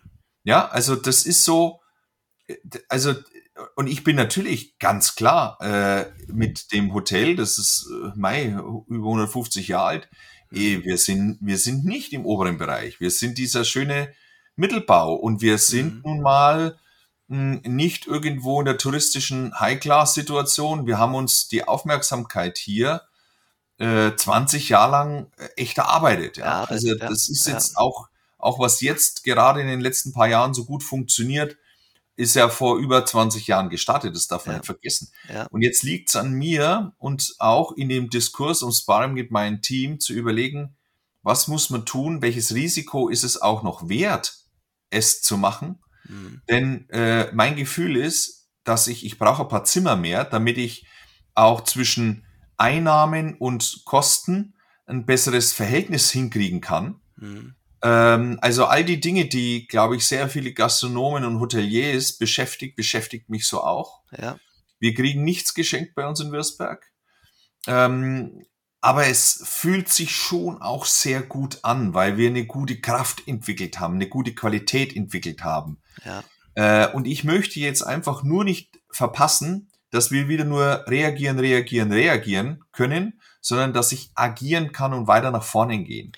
[0.45, 1.81] Ja, also das ist so,
[2.89, 3.15] also
[3.75, 8.47] und ich bin natürlich ganz klar äh, mit dem Hotel, das ist äh, Mai
[8.89, 10.09] über 150 Jahre alt.
[10.53, 13.01] Eh, wir sind wir sind nicht im oberen Bereich.
[13.01, 14.13] Wir sind dieser schöne
[14.55, 16.03] Mittelbau und wir sind Mhm.
[16.05, 16.79] nun mal
[17.29, 20.87] nicht irgendwo in der touristischen High-Class-Situation.
[20.87, 23.03] Wir haben uns die Aufmerksamkeit hier
[23.79, 26.37] äh, 20 Jahre lang äh, echt erarbeitet.
[26.37, 27.09] Ja, Erarbeitet, also ja.
[27.09, 27.55] das ist Ja.
[27.55, 28.09] jetzt auch
[28.39, 31.57] auch was jetzt gerade in den letzten paar Jahren so gut funktioniert,
[32.17, 34.59] ist ja vor über 20 Jahren gestartet, das darf man Ja.
[34.59, 35.11] nicht vergessen.
[35.33, 35.47] Ja.
[35.51, 39.63] Und jetzt liegt es an mir und auch in dem Diskurs um Sparring mit meinem
[39.63, 40.77] Team zu überlegen,
[41.23, 44.37] was muss man tun, welches Risiko ist es auch noch wert,
[44.91, 45.81] es zu machen.
[46.09, 46.43] Mhm.
[46.49, 50.87] Denn äh, mein Gefühl ist, dass ich, ich brauche ein paar Zimmer mehr, damit ich
[51.35, 52.25] auch zwischen
[52.57, 54.55] Einnahmen und Kosten
[54.87, 57.01] ein besseres Verhältnis hinkriegen kann.
[57.17, 57.55] Mhm.
[57.83, 63.29] Ähm, also all die Dinge, die, glaube ich, sehr viele Gastronomen und Hoteliers beschäftigt, beschäftigt
[63.29, 64.03] mich so auch.
[64.17, 64.39] Ja.
[64.79, 66.85] Wir kriegen nichts geschenkt bei uns in Würzberg.
[67.67, 68.45] Ähm,
[68.87, 73.81] aber es fühlt sich schon auch sehr gut an, weil wir eine gute Kraft entwickelt
[73.81, 75.83] haben, eine gute Qualität entwickelt haben.
[76.05, 76.23] Ja.
[76.55, 81.91] Äh, und ich möchte jetzt einfach nur nicht verpassen, dass wir wieder nur reagieren, reagieren,
[81.91, 86.13] reagieren können, sondern dass ich agieren kann und weiter nach vorne gehen.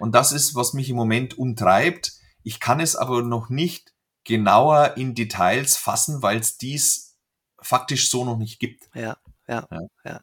[0.00, 2.14] Und das ist, was mich im Moment umtreibt.
[2.42, 3.94] Ich kann es aber noch nicht
[4.24, 7.16] genauer in Details fassen, weil es dies
[7.60, 8.90] faktisch so noch nicht gibt.
[8.92, 9.80] Ja, ja, Ja.
[10.04, 10.20] ja.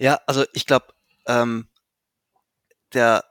[0.00, 0.86] Ja, also ich glaube,
[1.26, 1.68] ähm,
[2.94, 3.22] der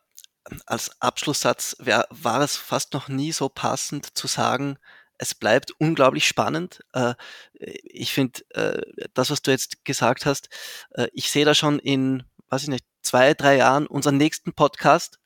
[0.68, 4.78] als Abschlusssatz wär, war es fast noch nie so passend zu sagen,
[5.18, 6.82] es bleibt unglaublich spannend.
[6.94, 7.16] Äh,
[7.54, 8.82] ich finde, äh,
[9.16, 10.50] das, was du jetzt gesagt hast,
[10.92, 15.18] äh, ich sehe da schon in, weiß ich nicht, zwei, drei Jahren unseren nächsten Podcast,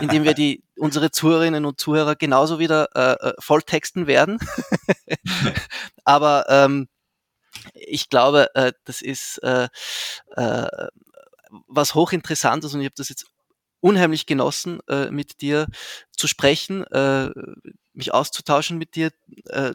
[0.00, 4.38] in dem wir die unsere Zuhörerinnen und Zuhörer genauso wieder äh, äh, volltexten werden.
[6.04, 6.88] Aber ähm,
[7.74, 9.68] ich glaube, äh, das ist äh,
[10.36, 10.88] äh,
[11.68, 13.26] was hochinteressantes und ich habe das jetzt
[13.80, 15.66] unheimlich genossen, äh, mit dir
[16.10, 17.30] zu sprechen, äh,
[17.92, 19.10] mich auszutauschen mit dir,
[19.46, 19.72] äh,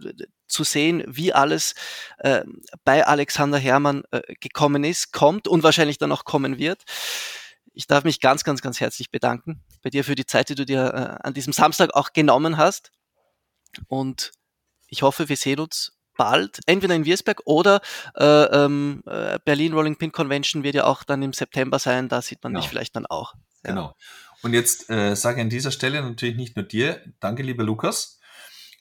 [0.47, 1.75] zu sehen, wie alles
[2.17, 2.43] äh,
[2.83, 6.83] bei Alexander Herrmann äh, gekommen ist, kommt und wahrscheinlich dann auch kommen wird.
[7.73, 10.65] Ich darf mich ganz, ganz, ganz herzlich bedanken bei dir für die Zeit, die du
[10.65, 12.91] dir äh, an diesem Samstag auch genommen hast.
[13.87, 14.31] Und
[14.87, 17.81] ich hoffe, wir sehen uns bald, entweder in Wiesberg oder
[18.15, 22.09] äh, ähm, äh, Berlin Rolling Pin Convention wird ja auch dann im September sein.
[22.09, 22.61] Da sieht man Genau.
[22.61, 23.33] dich vielleicht dann auch.
[23.63, 23.71] Ja.
[23.71, 23.95] Genau.
[24.43, 28.19] Und jetzt äh, sage ich an dieser Stelle natürlich nicht nur dir, danke lieber Lukas,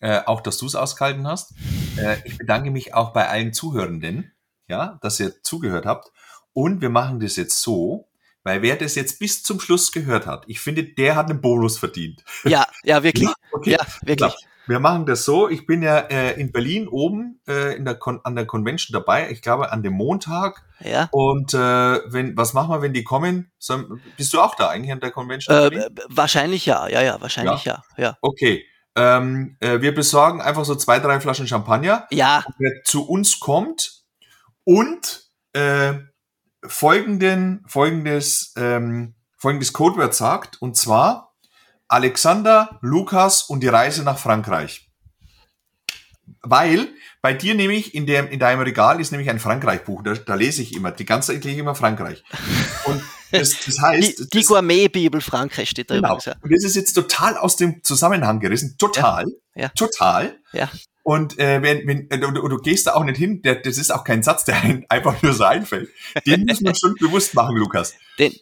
[0.01, 1.52] äh, auch dass du es ausgehalten hast.
[1.98, 4.32] Äh, ich bedanke mich auch bei allen Zuhörenden,
[4.69, 6.11] ja, dass ihr zugehört habt.
[6.52, 8.09] Und wir machen das jetzt so,
[8.43, 11.78] weil wer das jetzt bis zum Schluss gehört hat, ich finde, der hat einen Bonus
[11.78, 12.24] verdient.
[12.44, 13.28] Ja, ja, wirklich.
[13.28, 13.70] Ja, okay.
[13.73, 14.32] Ja, wirklich.
[14.32, 15.49] Ja, wir machen das so.
[15.49, 19.29] Ich bin ja äh, in Berlin oben äh, in der Con an der Convention dabei.
[19.31, 20.63] Ich glaube an dem Montag.
[20.79, 21.09] Ja.
[21.11, 23.51] Und äh, wenn, was machen wir, wenn die kommen?
[23.59, 25.73] Sollen, bist du auch da eigentlich an der Convention?
[25.73, 27.83] Äh, wahrscheinlich ja, ja, ja, wahrscheinlich ja.
[27.97, 28.65] Ja, Okay.
[28.95, 34.03] Ähm, äh, wir besorgen einfach so zwei, drei Flaschen Champagner, ja, der zu uns kommt
[34.65, 35.95] und äh,
[36.65, 41.30] folgenden, folgendes, ähm, folgendes Codewort sagt, und zwar
[41.91, 44.89] Alexander, Lukas und die Reise nach Frankreich.
[46.43, 46.89] Weil
[47.21, 50.62] bei dir nämlich in, dem, in deinem Regal ist nämlich ein Frankreich-Buch, da, da lese
[50.62, 52.23] ich immer, die ganze Zeit lese ich immer Frankreich.
[52.85, 53.03] Und
[53.33, 56.09] das, das heißt, die, die Gourmet-Bibel Frankreich steht da Genau.
[56.11, 56.25] übrigens.
[56.27, 56.35] Ja.
[56.41, 58.77] Und das ist jetzt total aus dem Zusammenhang gerissen.
[58.79, 59.27] Total.
[59.57, 59.69] Ja.
[59.71, 60.39] Total.
[60.53, 60.71] Ja.
[61.03, 64.05] Und äh, wenn, wenn du, du gehst da auch nicht hin, der, das ist auch
[64.05, 65.91] kein Satz, der einfach nur so einfällt.
[66.25, 67.95] Den muss man schon bewusst machen, Lukas.
[68.19, 68.33] Den,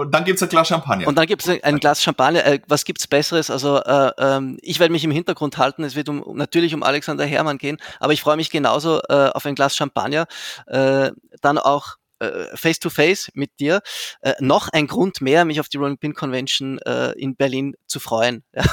[0.00, 1.06] Und dann gibt's ein Glas Champagner.
[1.06, 2.46] Und dann gibt's ein Glas Champagner.
[2.46, 3.50] Äh, was gibt's Besseres?
[3.50, 5.84] Also äh, ähm, ich werde mich im Hintergrund halten.
[5.84, 9.44] Es wird um, natürlich um Alexander Herrmann gehen, aber ich freue mich genauso äh, auf
[9.44, 10.26] ein Glas Champagner.
[10.68, 11.10] Äh,
[11.42, 13.82] dann auch äh, face to face mit dir.
[14.22, 18.00] Äh, noch ein Grund mehr, mich auf die Rolling Pin Convention äh, in Berlin zu
[18.00, 18.42] freuen.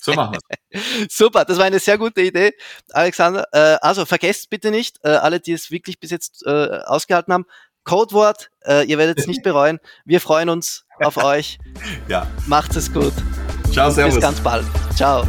[0.00, 2.52] So machen wir Super, das war eine sehr gute Idee,
[2.90, 3.46] Alexander.
[3.52, 7.46] Äh, also vergesst bitte nicht, äh, alle, die es wirklich bis jetzt äh, ausgehalten haben,
[7.84, 9.78] Codewort, äh, ihr werdet es nicht bereuen.
[10.04, 11.58] Wir freuen uns auf euch.
[12.08, 12.26] Ja.
[12.46, 13.12] Macht es gut.
[13.72, 14.14] Ciao, servus.
[14.14, 14.64] Bis ganz bald.
[14.94, 15.26] Ciao.